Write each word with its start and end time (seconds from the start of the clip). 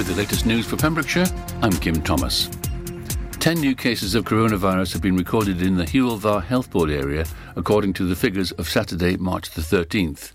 With 0.00 0.06
the 0.06 0.14
latest 0.14 0.46
news 0.46 0.64
for 0.64 0.78
Pembrokeshire, 0.78 1.26
I'm 1.60 1.72
Kim 1.72 2.00
Thomas. 2.00 2.48
Ten 3.32 3.60
new 3.60 3.74
cases 3.74 4.14
of 4.14 4.24
coronavirus 4.24 4.94
have 4.94 5.02
been 5.02 5.14
recorded 5.14 5.60
in 5.60 5.76
the 5.76 5.84
Dda 5.84 6.42
Health 6.42 6.70
Board 6.70 6.88
area, 6.88 7.26
according 7.54 7.92
to 7.92 8.06
the 8.06 8.16
figures 8.16 8.50
of 8.52 8.66
Saturday, 8.66 9.18
March 9.18 9.50
the 9.50 9.60
13th. 9.60 10.32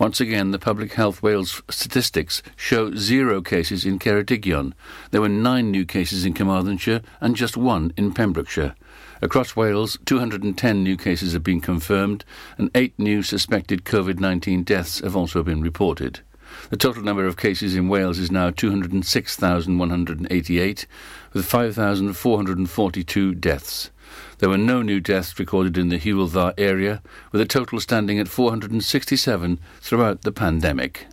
Once 0.00 0.20
again, 0.20 0.50
the 0.50 0.58
Public 0.58 0.94
Health 0.94 1.22
Wales 1.22 1.62
statistics 1.70 2.42
show 2.56 2.92
zero 2.96 3.40
cases 3.40 3.86
in 3.86 4.00
Ceredigion. 4.00 4.72
There 5.12 5.20
were 5.20 5.28
nine 5.28 5.70
new 5.70 5.84
cases 5.84 6.24
in 6.24 6.34
Carmarthenshire 6.34 7.00
and 7.20 7.36
just 7.36 7.56
one 7.56 7.92
in 7.96 8.14
Pembrokeshire. 8.14 8.74
Across 9.22 9.54
Wales, 9.54 9.96
210 10.06 10.82
new 10.82 10.96
cases 10.96 11.34
have 11.34 11.44
been 11.44 11.60
confirmed, 11.60 12.24
and 12.58 12.68
eight 12.74 12.98
new 12.98 13.22
suspected 13.22 13.84
COVID 13.84 14.18
19 14.18 14.64
deaths 14.64 14.98
have 14.98 15.14
also 15.14 15.44
been 15.44 15.62
reported. 15.62 16.22
The 16.70 16.78
total 16.78 17.02
number 17.02 17.26
of 17.26 17.36
cases 17.36 17.76
in 17.76 17.88
Wales 17.88 18.18
is 18.18 18.32
now 18.32 18.48
206,188, 18.50 20.86
with 21.32 21.44
5,442 21.44 23.34
deaths. 23.34 23.90
There 24.38 24.48
were 24.48 24.56
no 24.56 24.80
new 24.80 25.00
deaths 25.00 25.38
recorded 25.38 25.76
in 25.76 25.90
the 25.90 25.98
Hywel 25.98 26.30
Dda 26.30 26.54
area, 26.56 27.02
with 27.32 27.42
a 27.42 27.46
total 27.46 27.80
standing 27.80 28.18
at 28.18 28.28
467 28.28 29.60
throughout 29.80 30.22
the 30.22 30.32
pandemic. 30.32 31.06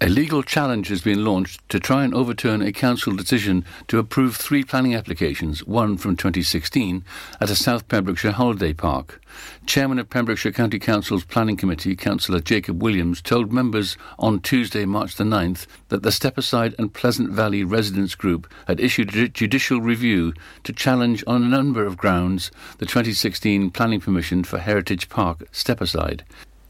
A 0.00 0.08
legal 0.08 0.42
challenge 0.42 0.88
has 0.88 1.02
been 1.02 1.24
launched 1.24 1.66
to 1.68 1.78
try 1.78 2.02
and 2.02 2.12
overturn 2.12 2.60
a 2.60 2.72
council 2.72 3.14
decision 3.14 3.64
to 3.86 4.00
approve 4.00 4.34
three 4.34 4.64
planning 4.64 4.92
applications, 4.92 5.64
one 5.64 5.96
from 5.96 6.16
2016, 6.16 7.04
at 7.40 7.48
a 7.48 7.54
South 7.54 7.86
Pembrokeshire 7.86 8.32
holiday 8.32 8.72
park. 8.72 9.22
Chairman 9.66 10.00
of 10.00 10.10
Pembrokeshire 10.10 10.50
County 10.50 10.80
Council's 10.80 11.24
Planning 11.24 11.56
Committee, 11.56 11.94
Councillor 11.94 12.40
Jacob 12.40 12.82
Williams, 12.82 13.22
told 13.22 13.52
members 13.52 13.96
on 14.18 14.40
Tuesday, 14.40 14.84
March 14.84 15.14
the 15.14 15.24
9th, 15.24 15.66
that 15.90 16.02
the 16.02 16.10
Stepaside 16.10 16.74
and 16.76 16.92
Pleasant 16.92 17.30
Valley 17.30 17.62
Residents 17.62 18.16
Group 18.16 18.52
had 18.66 18.80
issued 18.80 19.14
a 19.14 19.28
judicial 19.28 19.80
review 19.80 20.34
to 20.64 20.72
challenge 20.72 21.22
on 21.28 21.44
a 21.44 21.48
number 21.48 21.86
of 21.86 21.96
grounds 21.96 22.50
the 22.78 22.86
2016 22.86 23.70
planning 23.70 24.00
permission 24.00 24.42
for 24.42 24.58
Heritage 24.58 25.08
Park 25.08 25.50
Stepaside. 25.52 26.22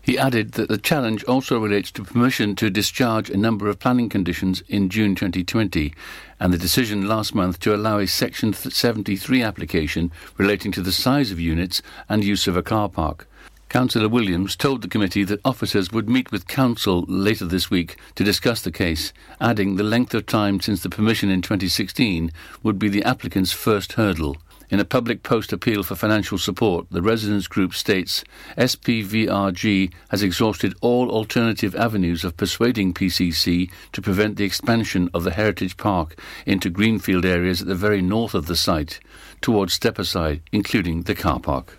He 0.04 0.18
added 0.18 0.52
that 0.52 0.68
the 0.68 0.76
challenge 0.76 1.24
also 1.24 1.58
relates 1.58 1.90
to 1.92 2.04
permission 2.04 2.54
to 2.56 2.68
discharge 2.68 3.30
a 3.30 3.38
number 3.38 3.70
of 3.70 3.78
planning 3.78 4.10
conditions 4.10 4.62
in 4.68 4.90
June 4.90 5.14
2020 5.14 5.94
and 6.38 6.52
the 6.52 6.58
decision 6.58 7.08
last 7.08 7.34
month 7.34 7.58
to 7.60 7.74
allow 7.74 7.98
a 7.98 8.06
Section 8.06 8.52
73 8.52 9.42
application 9.42 10.12
relating 10.36 10.72
to 10.72 10.82
the 10.82 10.92
size 10.92 11.30
of 11.30 11.40
units 11.40 11.80
and 12.06 12.22
use 12.22 12.46
of 12.46 12.54
a 12.54 12.62
car 12.62 12.90
park. 12.90 13.26
Councillor 13.70 14.10
Williams 14.10 14.56
told 14.56 14.82
the 14.82 14.88
committee 14.88 15.24
that 15.24 15.40
officers 15.42 15.90
would 15.90 16.06
meet 16.06 16.30
with 16.30 16.46
council 16.46 17.06
later 17.08 17.46
this 17.46 17.70
week 17.70 17.96
to 18.14 18.22
discuss 18.22 18.60
the 18.60 18.70
case, 18.70 19.14
adding 19.40 19.76
the 19.76 19.82
length 19.82 20.12
of 20.12 20.26
time 20.26 20.60
since 20.60 20.82
the 20.82 20.90
permission 20.90 21.30
in 21.30 21.40
2016 21.40 22.30
would 22.62 22.78
be 22.78 22.90
the 22.90 23.02
applicant's 23.04 23.52
first 23.52 23.94
hurdle. 23.94 24.36
In 24.74 24.80
a 24.80 24.84
public 24.84 25.22
post 25.22 25.52
appeal 25.52 25.84
for 25.84 25.94
financial 25.94 26.36
support, 26.36 26.88
the 26.90 27.00
residents 27.00 27.46
group 27.46 27.74
states 27.74 28.24
SPVRG 28.58 29.92
has 30.08 30.20
exhausted 30.20 30.74
all 30.80 31.12
alternative 31.12 31.76
avenues 31.76 32.24
of 32.24 32.36
persuading 32.36 32.92
PCC 32.92 33.70
to 33.92 34.02
prevent 34.02 34.36
the 34.36 34.42
expansion 34.42 35.08
of 35.14 35.22
the 35.22 35.30
Heritage 35.30 35.76
Park 35.76 36.18
into 36.44 36.70
greenfield 36.70 37.24
areas 37.24 37.60
at 37.60 37.68
the 37.68 37.76
very 37.76 38.02
north 38.02 38.34
of 38.34 38.46
the 38.46 38.56
site, 38.56 38.98
towards 39.40 39.78
Stepaside, 39.78 40.40
including 40.50 41.02
the 41.02 41.14
car 41.14 41.38
park. 41.38 41.78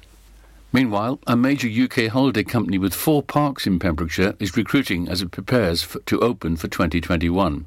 Meanwhile, 0.72 1.20
a 1.28 1.36
major 1.36 1.68
UK 1.68 2.10
holiday 2.10 2.46
company 2.46 2.78
with 2.78 2.94
four 2.94 3.22
parks 3.22 3.68
in 3.68 3.78
Pembrokeshire 3.78 4.38
is 4.40 4.56
recruiting 4.56 5.10
as 5.10 5.22
it 5.22 5.32
prepares 5.32 5.84
for, 5.84 6.00
to 6.00 6.22
open 6.22 6.56
for 6.56 6.70
2021. 6.70 7.66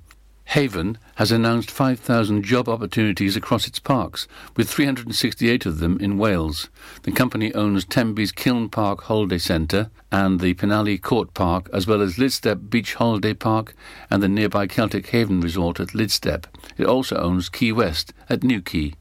Haven 0.53 0.97
has 1.17 1.31
announced 1.31 1.71
5,000 1.71 2.43
job 2.43 2.71
opportunities 2.71 3.37
across 3.37 3.67
its 3.67 3.79
parks, 3.79 4.27
with 4.57 4.71
368 4.71 5.67
of 5.67 5.79
them 5.79 5.99
in 6.01 6.17
Wales. 6.17 6.71
The 7.03 7.13
company 7.13 7.53
owns 7.53 7.85
Tenby's 7.85 8.33
Kiln 8.33 8.71
Park 8.71 9.03
Holiday 9.03 9.37
Centre 9.37 9.91
and 10.11 10.41
the 10.41 10.55
Penally 10.55 10.97
Court 11.03 11.35
Park, 11.35 11.69
as 11.71 11.87
well 11.87 12.01
as 12.01 12.17
Lidstep 12.17 12.71
Beach 12.71 12.95
Holiday 12.95 13.35
Park 13.35 13.75
and 14.11 14.23
the 14.23 14.29
nearby 14.29 14.67
Celtic 14.67 15.09
Haven 15.09 15.43
Resort 15.43 15.81
at 15.81 15.89
Lidstep. 15.89 16.47
It 16.79 16.87
also 16.87 17.17
owns 17.17 17.51
Key 17.51 17.71
West 17.71 18.15
at 18.31 18.43
Newquay. 18.43 18.95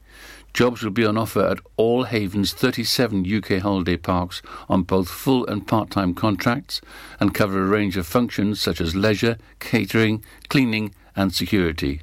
Jobs 0.52 0.82
will 0.82 0.90
be 0.90 1.06
on 1.06 1.16
offer 1.16 1.46
at 1.46 1.60
all 1.78 2.04
Haven's 2.04 2.52
37 2.52 3.24
UK 3.24 3.62
holiday 3.62 3.96
parks 3.96 4.42
on 4.68 4.82
both 4.82 5.08
full 5.08 5.46
and 5.46 5.66
part 5.66 5.88
time 5.88 6.12
contracts 6.12 6.82
and 7.18 7.32
cover 7.32 7.62
a 7.62 7.66
range 7.66 7.96
of 7.96 8.06
functions 8.06 8.60
such 8.60 8.82
as 8.82 8.94
leisure, 8.94 9.38
catering, 9.60 10.22
cleaning, 10.48 10.92
and 11.18 11.34
security. 11.34 12.00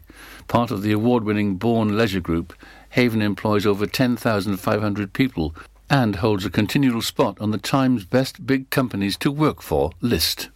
Part 0.48 0.70
of 0.70 0.84
the 0.84 0.92
award 0.92 1.24
winning 1.24 1.56
Bourne 1.56 1.98
Leisure 1.98 2.20
Group, 2.20 2.54
Haven 2.90 3.22
employs 3.22 3.66
over 3.66 3.88
10,500 3.88 5.14
people 5.14 5.56
and 5.90 6.18
holds 6.18 6.46
a 6.46 6.50
continual 6.50 7.02
spot 7.02 7.40
on 7.40 7.52
the 7.52 7.58
Times 7.58 8.04
Best 8.06 8.46
Big 8.46 8.70
Companies 8.70 9.16
to 9.18 9.32
Work 9.32 9.62
For 9.62 9.92
list. 10.02 10.50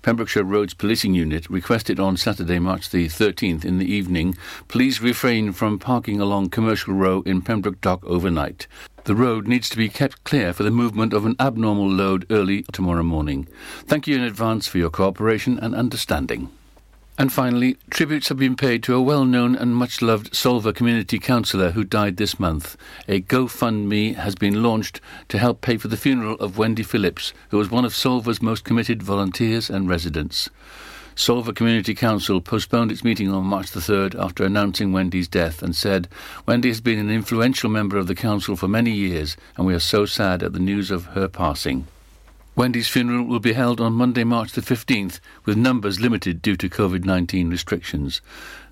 Pembrokeshire 0.07 0.45
Roads 0.45 0.73
Policing 0.73 1.15
Unit 1.15 1.51
requested 1.51 1.99
on 1.99 2.17
Saturday, 2.17 2.61
March 2.61 2.91
the 2.91 3.07
13th 3.07 3.65
in 3.65 3.79
the 3.79 3.93
evening, 3.93 4.37
please 4.69 5.01
refrain 5.01 5.51
from 5.51 5.81
parking 5.81 6.21
along 6.21 6.51
Commercial 6.51 6.95
Row 6.95 7.23
in 7.23 7.43
Pembroke 7.43 7.81
Dock 7.81 8.05
overnight. 8.05 8.69
The 9.03 9.17
road 9.17 9.49
needs 9.49 9.69
to 9.71 9.77
be 9.77 9.89
kept 9.89 10.23
clear 10.23 10.53
for 10.53 10.63
the 10.63 10.71
movement 10.71 11.13
of 11.13 11.27
an 11.27 11.35
abnormal 11.41 11.91
load 11.91 12.25
early 12.31 12.63
tomorrow 12.73 13.03
morning. 13.03 13.49
Thank 13.87 14.07
you 14.07 14.15
in 14.15 14.23
advance 14.23 14.69
for 14.69 14.79
your 14.79 14.91
cooperation 14.91 15.59
and 15.59 15.75
understanding. 15.75 16.51
And 17.19 17.33
finally, 17.33 17.79
tributes 17.89 18.29
have 18.29 18.37
been 18.37 18.57
paid 18.57 18.83
to 18.83 18.95
a 18.95 19.01
well 19.01 19.25
known 19.25 19.57
and 19.57 19.75
much 19.75 20.03
loved 20.03 20.33
Solva 20.33 20.75
community 20.75 21.19
councillor 21.19 21.71
who 21.71 21.83
died 21.83 22.19
this 22.19 22.39
month. 22.39 22.77
A 23.09 23.23
GoFundMe 23.23 24.17
has 24.17 24.35
been 24.35 24.63
launched 24.63 25.01
to 25.29 25.39
help 25.39 25.63
pay 25.63 25.79
for 25.79 25.89
the 25.89 25.97
funeral 25.97 26.35
of 26.35 26.59
Wendy 26.59 26.83
Phillips, 26.83 27.33
who 27.49 27.57
was 27.57 27.71
one 27.71 27.87
of 27.87 27.95
Solva's 27.95 28.43
most 28.43 28.65
committed 28.65 29.03
volunteers 29.03 29.71
and 29.71 29.89
residents. 29.89 30.51
Solva 31.17 31.57
Community 31.57 31.95
Council 31.95 32.43
postponed 32.43 32.93
its 32.93 33.03
meeting 33.03 33.33
on 33.33 33.47
March 33.47 33.71
the 33.71 33.81
3rd 33.81 34.23
after 34.23 34.45
announcing 34.45 34.93
Wendy's 34.93 35.27
death 35.27 35.63
and 35.63 35.75
said, 35.75 36.09
Wendy 36.45 36.69
has 36.69 36.83
been 36.83 36.99
an 36.99 37.11
influential 37.11 37.71
member 37.71 37.97
of 37.97 38.09
the 38.09 38.15
Council 38.15 38.57
for 38.57 38.69
many 38.69 38.91
years 38.91 39.39
and 39.57 39.67
we 39.67 39.73
are 39.73 39.79
so 39.81 40.05
sad 40.05 40.43
at 40.43 40.53
the 40.53 40.59
news 40.59 40.91
of 40.91 41.07
her 41.07 41.29
passing. 41.29 41.87
Wendy's 42.57 42.89
funeral 42.89 43.27
will 43.27 43.39
be 43.39 43.53
held 43.53 43.83
on 43.83 43.93
Monday, 43.93 44.25
March 44.25 44.53
the 44.53 44.63
15th, 44.63 45.21
with 45.45 45.59
numbers 45.59 46.01
limited 46.01 46.41
due 46.41 46.57
to 46.57 46.71
COVID 46.71 47.05
19 47.05 47.51
restrictions. 47.51 48.23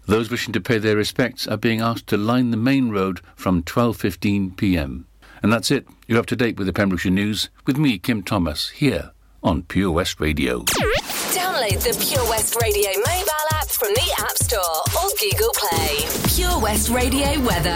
Those 0.06 0.30
wishing 0.30 0.54
to 0.54 0.60
pay 0.60 0.78
their 0.78 0.96
respects 0.96 1.46
are 1.46 1.58
being 1.58 1.82
asked 1.82 2.06
to 2.06 2.16
line 2.16 2.50
the 2.50 2.56
main 2.56 2.88
road 2.88 3.20
from 3.36 3.62
12:15 3.62 4.56
p.m. 4.56 5.06
And 5.42 5.52
that's 5.52 5.70
it. 5.70 5.86
You're 6.08 6.18
up 6.18 6.26
to 6.26 6.36
date 6.36 6.56
with 6.56 6.66
the 6.66 6.72
Pembrokeshire 6.72 7.12
News 7.12 7.50
with 7.66 7.76
me, 7.76 7.98
Kim 7.98 8.22
Thomas, 8.22 8.70
here 8.70 9.12
on 9.42 9.64
Pure 9.64 9.90
West 9.90 10.18
Radio. 10.18 10.64
Download 11.34 11.82
the 11.82 12.06
Pure 12.06 12.30
West 12.30 12.54
Radio 12.62 12.90
mobile 12.98 13.48
app 13.54 13.66
from 13.66 13.88
the 13.94 14.14
App 14.20 14.38
Store 14.38 14.62
or 15.02 15.10
Google 15.18 15.50
Play. 15.54 16.06
Pure 16.32 16.60
West 16.60 16.90
Radio 16.90 17.40
weather. 17.44 17.74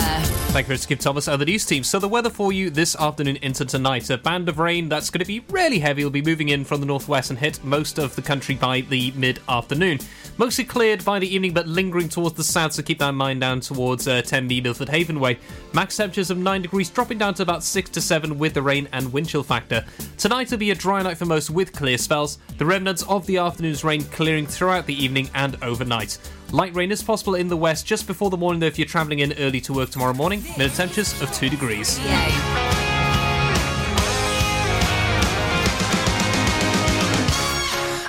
Thank 0.53 0.69
you, 0.69 0.75
Mr. 0.75 0.79
Skip 0.83 1.01
Thomas 1.01 1.27
and 1.27 1.41
the 1.43 1.45
news 1.45 1.67
team. 1.67 1.83
So 1.83 1.99
the 1.99 2.07
weather 2.07 2.31
for 2.31 2.53
you 2.53 2.71
this 2.71 2.95
afternoon 2.95 3.37
into 3.43 3.65
tonight. 3.65 4.11
A 4.11 4.17
band 4.17 4.49
of 4.49 4.61
rain 4.61 4.89
that's 4.89 5.11
going 5.11 5.19
to 5.19 5.27
be 5.27 5.41
really 5.51 5.81
heavy 5.81 6.05
will 6.05 6.13
be 6.13 6.23
moving 6.23 6.51
in 6.51 6.65
from 6.65 6.79
the 6.79 6.87
northwest 6.87 7.31
and 7.31 7.39
hit 7.39 7.63
most 7.65 7.99
of 7.99 8.15
the 8.15 8.23
country 8.23 8.55
by 8.55 8.83
the 8.83 9.11
mid-afternoon. 9.17 9.99
Mostly 10.39 10.63
cleared 10.63 11.05
by 11.05 11.19
the 11.19 11.27
evening, 11.27 11.53
but 11.53 11.67
lingering 11.67 12.09
towards 12.09 12.37
the 12.37 12.45
south, 12.45 12.73
so 12.73 12.81
keep 12.81 13.01
that 13.01 13.09
in 13.09 13.17
mind 13.17 13.41
down 13.41 13.59
towards 13.59 14.07
uh, 14.07 14.23
Tenby, 14.23 14.61
Milford 14.61 14.89
Haven 14.89 15.19
way. 15.19 15.37
Max 15.73 15.97
temperatures 15.97 16.31
of 16.31 16.39
9 16.39 16.63
degrees, 16.63 16.89
dropping 16.91 17.19
down 17.19 17.35
to 17.35 17.43
about 17.43 17.65
6 17.65 17.91
to 17.91 18.01
7 18.01 18.39
with 18.39 18.55
the 18.55 18.63
rain 18.63 18.89
and 18.93 19.13
wind 19.13 19.29
chill 19.29 19.43
factor. 19.43 19.85
Tonight 20.17 20.53
will 20.53 20.59
be 20.59 20.71
a 20.71 20.77
dry 20.77 21.03
night 21.03 21.19
for 21.19 21.27
most 21.27 21.51
with 21.51 21.73
clear 21.73 21.99
spells. 21.99 22.39
The 22.57 22.65
remnants 22.65 23.03
of 23.09 23.27
the 23.27 23.39
afternoon's 23.39 23.83
rain 23.83 24.05
clearing 24.05 24.47
throughout 24.47 24.87
the 24.87 24.95
evening 24.95 25.29
and 25.35 25.57
overnight. 25.61 26.19
Light 26.53 26.73
rain 26.77 26.93
is 26.93 27.03
possible 27.03 27.35
in 27.35 27.49
the 27.49 27.57
west 27.57 27.85
just 27.85 28.07
before 28.07 28.31
the 28.31 28.37
morning, 28.37 28.61
though, 28.61 28.67
if 28.67 28.79
you're 28.79 28.87
travelling 28.87 29.19
in 29.19 29.33
early 29.39 29.61
to 29.63 29.73
work 29.73 29.91
tomorrow 29.91 30.15
morning. 30.15 30.45
Minute 30.57 30.75
temperatures 30.75 31.21
of 31.21 31.33
2 31.33 31.49
degrees. 31.49 31.99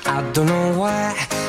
I 0.06 0.32
don't 0.32 0.46
know 0.46 0.78
why 0.78 1.49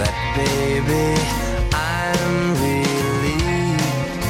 that, 0.00 0.16
baby, 0.36 1.06
I'm 1.72 2.56
relieved 2.56 4.24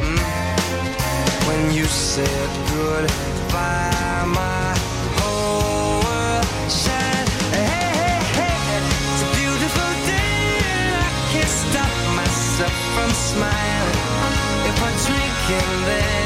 mm, 0.00 1.46
when 1.46 1.60
you 1.76 1.84
said 1.84 2.48
goodbye. 2.72 4.24
My 4.40 4.72
whole 5.18 6.00
world 6.06 6.46
shined. 6.80 7.30
It's 9.12 9.22
a 9.26 9.30
beautiful 9.36 9.90
day, 10.08 10.40
and 10.72 10.94
I 11.08 11.12
can't 11.32 11.54
stop 11.64 11.92
myself 12.16 12.76
from 12.94 13.10
smiling. 13.30 14.00
If 14.70 14.76
I'm 14.86 14.96
drinking, 15.06 15.72
then 15.88 16.21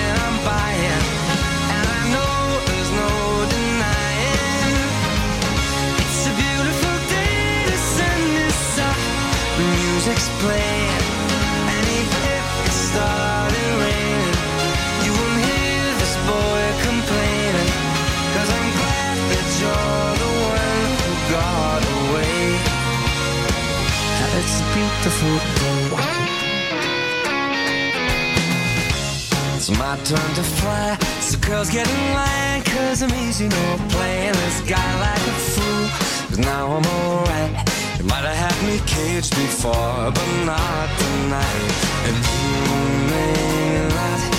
So 31.67 31.73
girls 31.73 31.87
get 31.87 31.89
in 31.89 32.15
line, 32.15 32.63
cause 32.63 33.03
I'm 33.03 33.15
easy, 33.27 33.49
no 33.49 33.77
playing 33.89 34.33
this 34.33 34.61
guy 34.63 35.01
like 35.01 35.23
a 35.23 35.37
fool. 35.53 36.29
Cause 36.29 36.39
now 36.39 36.67
I'm 36.67 36.87
alright. 36.87 37.99
You 37.99 38.05
might 38.05 38.25
have 38.25 38.37
had 38.37 38.67
me 38.67 38.81
caged 38.87 39.35
before, 39.35 40.13
but 40.13 40.45
not 40.45 40.89
tonight. 40.99 41.73
And 42.07 42.17
you 42.17 43.11
may 43.11 43.89
not 43.95 44.36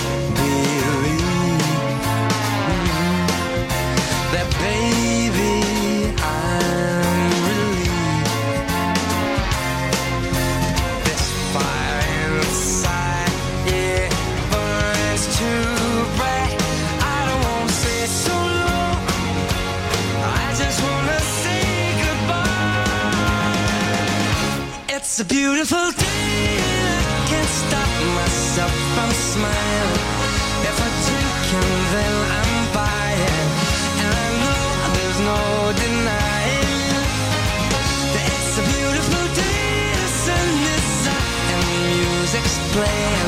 It's 25.20 25.24
a 25.24 25.34
beautiful 25.34 25.90
day. 25.98 26.58
I 27.02 27.26
can't 27.26 27.52
stop 27.62 27.90
myself 28.14 28.70
from 28.94 29.10
smiling. 29.10 30.02
If 30.62 30.76
I 30.78 30.88
drink 31.06 31.42
and 31.58 31.74
then 31.94 32.14
I'm 32.38 32.54
buying, 32.72 33.48
and 33.98 34.14
I 34.14 34.28
know 34.42 34.62
there's 34.94 35.20
no 35.32 35.40
denying. 35.82 37.02
that 38.14 38.26
It's 38.30 38.58
a 38.62 38.64
beautiful 38.70 39.24
day, 39.34 39.90
the 39.98 40.10
sun 40.22 40.48
is 40.78 41.06
up 41.10 41.26
and 41.50 41.62
the 41.66 41.78
music's 41.98 42.56
playing. 42.70 43.27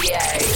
Radio. 0.00 0.47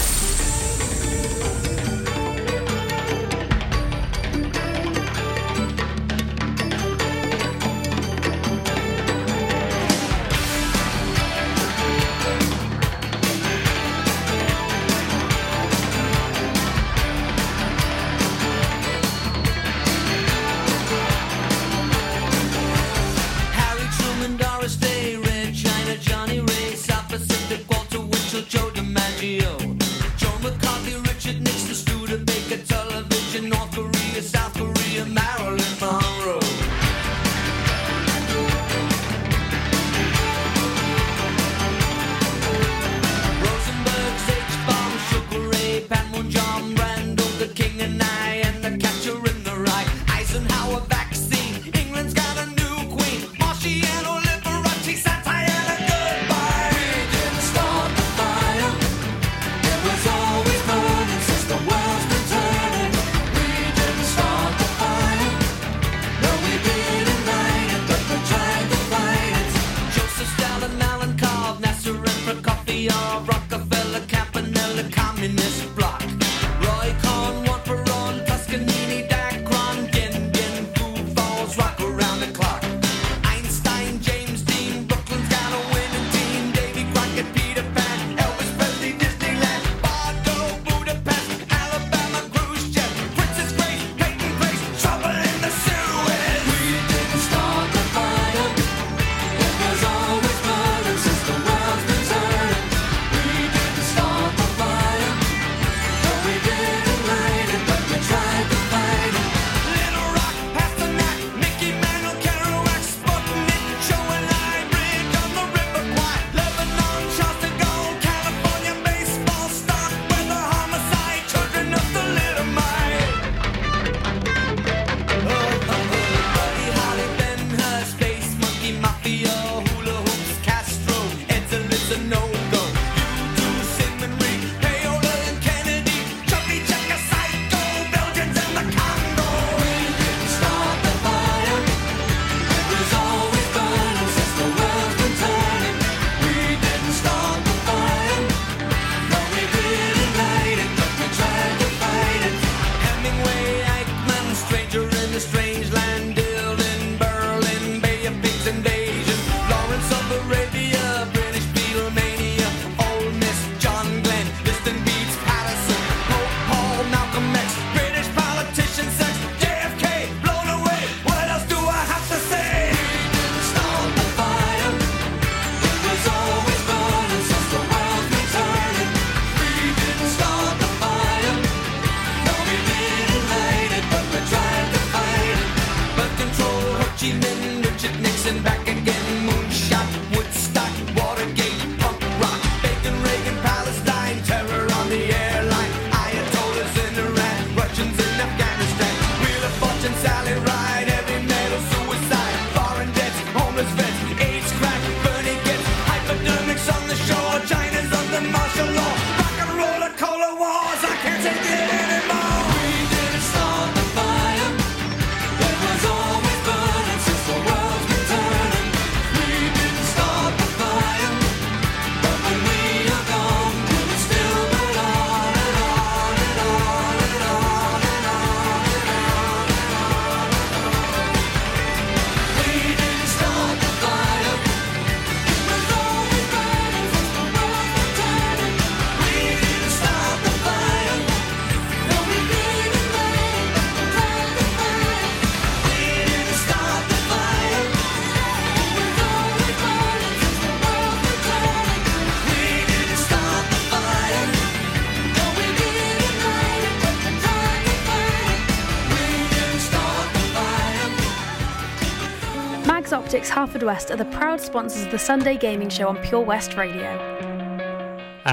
Mags 263.42 263.64
West 263.64 263.90
are 263.90 263.96
the 263.96 264.04
proud 264.04 264.40
sponsors 264.40 264.84
of 264.84 264.92
the 264.92 264.98
Sunday 265.00 265.36
Gaming 265.36 265.68
Show 265.68 265.88
on 265.88 266.00
Pure 266.00 266.20
West 266.20 266.54
Radio. 266.54 267.11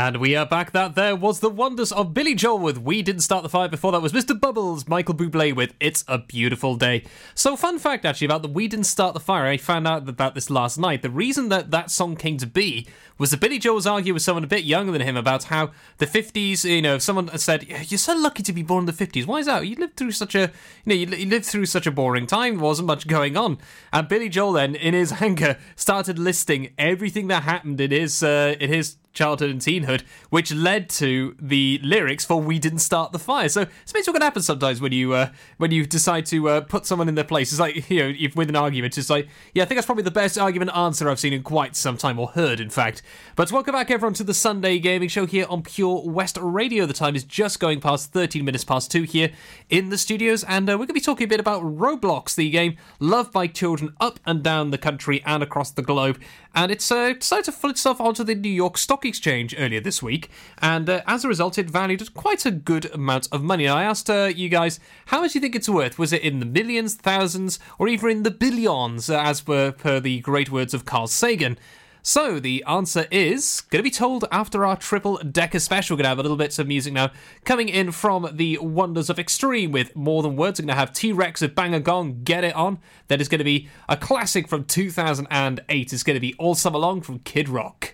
And 0.01 0.15
we 0.15 0.33
are 0.33 0.45
back. 0.45 0.71
That 0.71 0.95
there 0.95 1.13
was 1.13 1.41
the 1.41 1.49
wonders 1.49 1.91
of 1.91 2.13
Billy 2.13 2.33
Joel 2.33 2.59
with 2.59 2.77
We 2.77 3.01
Didn't 3.01 3.19
Start 3.19 3.43
the 3.43 3.49
Fire. 3.49 3.67
Before 3.67 3.91
that 3.91 4.01
was 4.01 4.13
Mr. 4.13 4.39
Bubbles, 4.39 4.87
Michael 4.87 5.13
Bublé 5.13 5.53
with 5.53 5.73
It's 5.81 6.05
a 6.07 6.17
Beautiful 6.17 6.77
Day. 6.77 7.03
So, 7.35 7.57
fun 7.57 7.79
fact 7.79 8.05
actually 8.05 8.27
about 8.27 8.41
the 8.41 8.47
We 8.47 8.69
Didn't 8.69 8.85
Start 8.85 9.13
the 9.13 9.19
Fire, 9.19 9.45
I 9.45 9.57
found 9.57 9.89
out 9.89 10.07
about 10.07 10.35
this 10.35 10.49
last 10.49 10.77
night. 10.77 11.01
The 11.01 11.09
reason 11.09 11.49
that 11.49 11.71
that 11.71 11.91
song 11.91 12.15
came 12.15 12.37
to 12.37 12.47
be 12.47 12.87
was 13.17 13.31
that 13.31 13.41
Billy 13.41 13.59
Joel 13.59 13.75
was 13.75 13.85
arguing 13.85 14.13
with 14.13 14.23
someone 14.23 14.45
a 14.45 14.47
bit 14.47 14.63
younger 14.63 14.93
than 14.93 15.01
him 15.01 15.17
about 15.17 15.43
how 15.43 15.71
the 15.97 16.07
50s, 16.07 16.63
you 16.63 16.81
know, 16.81 16.97
someone 16.97 17.37
said, 17.37 17.67
You're 17.67 17.97
so 17.97 18.15
lucky 18.15 18.41
to 18.43 18.53
be 18.53 18.63
born 18.63 18.83
in 18.83 18.95
the 18.95 19.05
50s. 19.05 19.25
Why 19.27 19.39
is 19.39 19.47
that? 19.47 19.67
You 19.67 19.75
lived 19.75 19.97
through 19.97 20.13
such 20.13 20.33
a, 20.33 20.49
you 20.85 20.85
know, 20.85 20.95
you, 20.95 21.07
lived 21.07 21.45
through 21.45 21.65
such 21.65 21.85
a 21.85 21.91
boring 21.91 22.25
time. 22.25 22.55
There 22.55 22.63
wasn't 22.63 22.87
much 22.87 23.05
going 23.05 23.35
on. 23.35 23.57
And 23.91 24.07
Billy 24.07 24.29
Joel 24.29 24.53
then, 24.53 24.75
in 24.75 24.93
his 24.93 25.11
anger, 25.21 25.57
started 25.75 26.17
listing 26.17 26.73
everything 26.77 27.27
that 27.27 27.43
happened 27.43 27.81
in 27.81 27.91
his, 27.91 28.23
uh, 28.23 28.55
in 28.61 28.71
his 28.71 28.95
childhood 29.13 29.49
and 29.49 29.61
teenhood, 29.61 30.03
which 30.29 30.51
led 30.51 30.89
to 30.89 31.35
the 31.39 31.79
lyrics 31.83 32.25
for 32.25 32.41
"We 32.41 32.59
Didn't 32.59 32.79
Start 32.79 33.11
the 33.11 33.19
Fire." 33.19 33.49
So 33.49 33.61
it's 33.61 33.93
what 33.93 34.13
can 34.13 34.21
happen 34.21 34.41
sometimes 34.41 34.81
when 34.81 34.91
you 34.91 35.13
uh, 35.13 35.31
when 35.57 35.71
you 35.71 35.85
decide 35.85 36.25
to 36.27 36.49
uh, 36.49 36.61
put 36.61 36.85
someone 36.85 37.09
in 37.09 37.15
their 37.15 37.23
place. 37.23 37.51
It's 37.51 37.59
like 37.59 37.89
you 37.89 37.99
know, 37.99 38.13
if 38.17 38.35
with 38.35 38.49
an 38.49 38.55
argument, 38.55 38.97
it's 38.97 39.09
like 39.09 39.27
yeah, 39.53 39.63
I 39.63 39.65
think 39.65 39.77
that's 39.77 39.85
probably 39.85 40.03
the 40.03 40.11
best 40.11 40.37
argument 40.37 40.71
answer 40.75 41.09
I've 41.09 41.19
seen 41.19 41.33
in 41.33 41.43
quite 41.43 41.75
some 41.75 41.97
time, 41.97 42.19
or 42.19 42.29
heard, 42.29 42.59
in 42.59 42.69
fact. 42.69 43.01
But 43.35 43.51
welcome 43.51 43.73
back, 43.73 43.91
everyone, 43.91 44.13
to 44.15 44.23
the 44.23 44.33
Sunday 44.33 44.79
Gaming 44.79 45.09
Show 45.09 45.25
here 45.25 45.45
on 45.49 45.63
Pure 45.63 46.03
West 46.09 46.37
Radio. 46.41 46.85
The 46.85 46.93
time 46.93 47.15
is 47.15 47.23
just 47.23 47.59
going 47.59 47.79
past 47.81 48.11
13 48.11 48.45
minutes 48.45 48.63
past 48.63 48.91
two 48.91 49.03
here 49.03 49.31
in 49.69 49.89
the 49.89 49.97
studios, 49.97 50.43
and 50.43 50.69
uh, 50.69 50.73
we're 50.73 50.79
going 50.79 50.87
to 50.87 50.93
be 50.93 50.99
talking 51.01 51.25
a 51.25 51.27
bit 51.27 51.39
about 51.39 51.63
Roblox, 51.63 52.35
the 52.35 52.49
game 52.49 52.77
loved 52.99 53.31
by 53.31 53.47
children 53.47 53.93
up 53.99 54.19
and 54.25 54.43
down 54.43 54.71
the 54.71 54.77
country 54.77 55.21
and 55.25 55.43
across 55.43 55.71
the 55.71 55.81
globe. 55.81 56.19
And 56.55 56.71
it's 56.71 56.91
uh, 56.91 57.13
decided 57.13 57.45
to 57.45 57.51
pull 57.51 57.69
itself 57.69 58.01
onto 58.01 58.23
the 58.23 58.35
New 58.35 58.49
York 58.49 58.77
Stock 58.77 59.05
Exchange 59.05 59.53
earlier 59.57 59.79
this 59.79 60.01
week, 60.01 60.29
and 60.57 60.89
uh, 60.89 61.01
as 61.05 61.23
a 61.23 61.27
result, 61.27 61.57
it 61.57 61.69
valued 61.69 62.13
quite 62.15 62.45
a 62.45 62.51
good 62.51 62.91
amount 62.93 63.27
of 63.31 63.43
money. 63.43 63.65
And 63.65 63.77
I 63.77 63.83
asked 63.83 64.09
uh, 64.09 64.31
you 64.35 64.49
guys, 64.49 64.79
how 65.07 65.21
much 65.21 65.33
do 65.33 65.39
you 65.39 65.41
think 65.41 65.55
it's 65.55 65.69
worth? 65.69 65.99
Was 65.99 66.11
it 66.11 66.23
in 66.23 66.39
the 66.39 66.45
millions, 66.45 66.95
thousands, 66.95 67.59
or 67.77 67.87
even 67.87 68.09
in 68.09 68.23
the 68.23 68.31
billions, 68.31 69.09
uh, 69.09 69.19
as 69.21 69.41
per, 69.41 69.71
per 69.71 69.99
the 69.99 70.19
great 70.21 70.51
words 70.51 70.73
of 70.73 70.85
Carl 70.85 71.07
Sagan? 71.07 71.57
So 72.09 72.39
the 72.39 72.63
answer 72.67 73.05
is 73.11 73.61
going 73.69 73.77
to 73.77 73.83
be 73.83 73.91
told 73.91 74.25
after 74.31 74.65
our 74.65 74.75
triple 74.75 75.17
decker 75.17 75.59
special. 75.59 75.93
We're 75.93 75.99
going 75.99 76.05
to 76.05 76.09
have 76.09 76.17
a 76.17 76.23
little 76.23 76.37
bits 76.37 76.57
of 76.57 76.65
music 76.65 76.91
now 76.91 77.11
coming 77.45 77.69
in 77.69 77.91
from 77.91 78.27
the 78.33 78.57
Wonders 78.57 79.11
of 79.11 79.19
Extreme 79.19 79.71
with 79.71 79.95
More 79.95 80.23
Than 80.23 80.35
Words. 80.35 80.59
We're 80.59 80.65
going 80.65 80.75
to 80.75 80.79
have 80.79 80.91
T 80.91 81.11
Rex 81.11 81.41
with 81.41 81.53
Bang 81.53 81.75
a 81.75 81.79
Gong, 81.79 82.21
Get 82.23 82.43
It 82.43 82.55
On. 82.55 82.79
That 83.09 83.21
is 83.21 83.29
going 83.29 83.37
to 83.37 83.45
be 83.45 83.69
a 83.87 83.95
classic 83.95 84.47
from 84.47 84.63
2008. 84.63 85.93
It's 85.93 86.01
going 86.01 86.15
to 86.15 86.19
be 86.19 86.33
All 86.39 86.55
Summer 86.55 86.79
Long 86.79 87.01
from 87.01 87.19
Kid 87.19 87.47
Rock. 87.47 87.93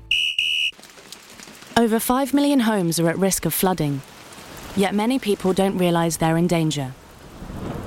Over 1.77 1.99
5 1.99 2.33
million 2.33 2.59
homes 2.61 2.99
are 2.99 3.09
at 3.09 3.17
risk 3.17 3.45
of 3.45 3.53
flooding, 3.53 4.01
yet 4.75 4.93
many 4.93 5.17
people 5.19 5.53
don't 5.53 5.77
realise 5.77 6.17
they're 6.17 6.37
in 6.37 6.47
danger. 6.47 6.93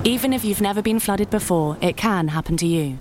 Even 0.03 0.33
if 0.33 0.43
you've 0.43 0.61
never 0.61 0.81
been 0.81 0.99
flooded 0.99 1.29
before, 1.29 1.77
it 1.81 1.95
can 1.95 2.29
happen 2.29 2.57
to 2.57 2.65
you. 2.65 2.97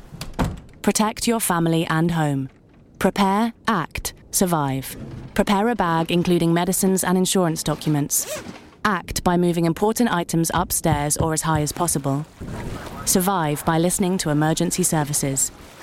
Protect 0.83 1.27
your 1.27 1.41
family 1.41 1.87
and 1.87 2.11
home. 2.11 2.51
Prepare, 2.99 3.55
act, 3.67 4.13
survive. 4.31 4.97
Prepare 5.33 5.71
a 5.71 5.75
bag 5.75 6.13
including 6.13 6.53
medicines 6.53 7.03
and 7.03 7.17
insurance 7.17 7.63
documents. 7.63 8.43
Act 8.85 9.25
by 9.25 9.39
moving 9.39 9.65
important 9.65 10.13
items 10.13 10.51
upstairs 10.53 11.17
or 11.17 11.33
as 11.33 11.43
high 11.43 11.63
as 11.63 11.73
possible. 11.73 12.27
Survive 13.07 13.65
by 13.65 13.79
listening 13.79 14.19
to 14.19 14.29
emergency 14.29 14.83
services. 14.83 15.51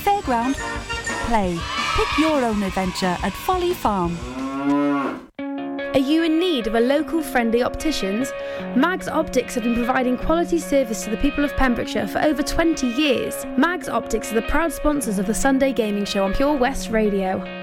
fairground, 0.00 0.54
play. 1.26 1.58
Pick 1.96 2.18
your 2.18 2.44
own 2.44 2.62
adventure 2.62 3.16
at 3.22 3.32
Folly 3.32 3.74
Farm. 3.74 4.16
Are 5.92 5.98
you 5.98 6.22
in 6.22 6.38
need 6.38 6.66
of 6.66 6.74
a 6.76 6.80
local 6.80 7.20
friendly 7.20 7.62
opticians? 7.62 8.32
Mags 8.76 9.08
Optics 9.08 9.54
have 9.56 9.64
been 9.64 9.74
providing 9.74 10.16
quality 10.16 10.58
service 10.58 11.02
to 11.04 11.10
the 11.10 11.16
people 11.16 11.44
of 11.44 11.56
Pembrokeshire 11.56 12.06
for 12.06 12.20
over 12.20 12.42
20 12.42 12.86
years. 12.86 13.44
Mags 13.56 13.88
Optics 13.88 14.30
are 14.30 14.36
the 14.36 14.42
proud 14.42 14.72
sponsors 14.72 15.18
of 15.18 15.26
the 15.26 15.34
Sunday 15.34 15.72
Gaming 15.72 16.04
Show 16.04 16.24
on 16.24 16.32
Pure 16.32 16.58
West 16.58 16.90
Radio. 16.90 17.59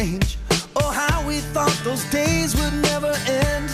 Change. 0.00 0.38
Oh, 0.76 0.90
how 0.90 1.26
we 1.26 1.38
thought 1.54 1.78
those 1.84 2.04
days 2.06 2.54
would 2.56 2.74
never 2.90 3.12
end. 3.26 3.70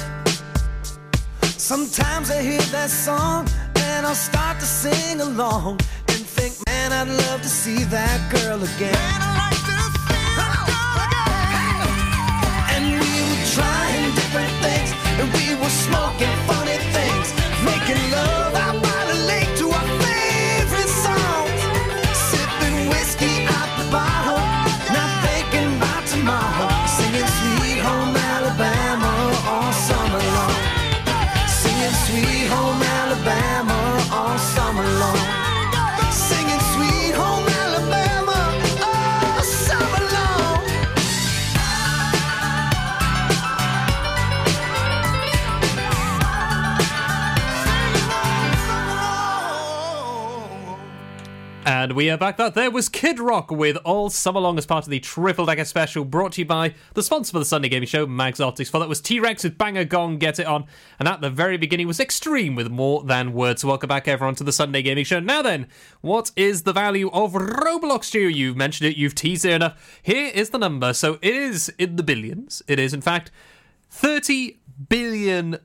Sometimes 1.43 2.31
I 2.31 2.43
hear 2.43 2.63
that 2.77 2.91
song 2.91 3.49
and 3.77 4.07
I'll 4.07 4.15
start 4.15 4.59
to 4.61 4.67
sing 4.67 5.21
along 5.21 5.81
and 6.09 6.21
think, 6.37 6.55
man, 6.67 6.93
I'd 6.93 7.09
love 7.27 7.43
to 7.43 7.49
see 7.49 7.85
that 7.85 8.19
girl 8.33 8.63
again. 8.63 9.26
And 51.87 51.95
we 51.95 52.11
are 52.11 52.19
back. 52.19 52.37
That 52.37 52.55
there 52.55 52.73
was 52.73 52.89
Kid 52.89 53.21
Rock 53.21 53.53
with 53.53 53.77
All 53.85 54.11
Summer 54.11 54.41
Long 54.41 54.59
as 54.59 54.67
part 54.67 54.87
of 54.87 54.91
the 54.91 54.99
Triple 54.99 55.47
Decker 55.47 55.65
Special 55.65 56.05
brought 56.05 56.33
to 56.33 56.41
you 56.41 56.45
by 56.45 56.75
the 56.95 57.03
sponsor 57.03 57.31
for 57.31 57.39
the 57.39 57.45
Sunday 57.45 57.69
Gaming 57.69 57.87
Show, 57.87 58.09
Mags 58.09 58.41
Optics. 58.41 58.69
For 58.69 58.81
that 58.81 58.89
was 58.89 59.01
T 59.01 59.21
Rex 59.21 59.45
with 59.45 59.57
Bang 59.57 59.79
a 59.79 59.85
Gong, 59.85 60.19
Get 60.19 60.41
It 60.41 60.49
On. 60.49 60.67
And 60.99 61.07
at 61.07 61.21
the 61.21 61.31
very 61.31 61.57
beginning 61.57 61.87
was 61.87 62.01
Extreme 62.01 62.57
with 62.57 62.71
More 62.73 63.05
Than 63.05 63.33
Words. 63.33 63.65
Welcome 63.65 63.87
back, 63.87 64.09
everyone, 64.09 64.35
to 64.35 64.43
the 64.43 64.51
Sunday 64.51 64.83
Gaming 64.83 65.05
Show. 65.05 65.21
Now 65.21 65.43
then, 65.43 65.69
what 66.01 66.33
is 66.35 66.65
the 66.65 66.73
value 66.73 67.09
of 67.11 67.35
Roblox, 67.35 68.07
Stu? 68.07 68.29
You've 68.29 68.57
mentioned 68.57 68.91
it, 68.91 68.97
you've 68.97 69.15
teased 69.15 69.45
it 69.45 69.53
enough. 69.53 70.01
Here 70.03 70.33
is 70.35 70.51
the 70.51 70.59
number. 70.59 70.93
So 70.93 71.21
it 71.23 71.37
is 71.37 71.73
in 71.79 71.95
the 71.95 72.03
billions. 72.03 72.65
It 72.67 72.81
is, 72.81 72.95
in 72.95 73.01
fact, 73.01 73.31
$30 73.93 74.57
billion. 74.89 75.59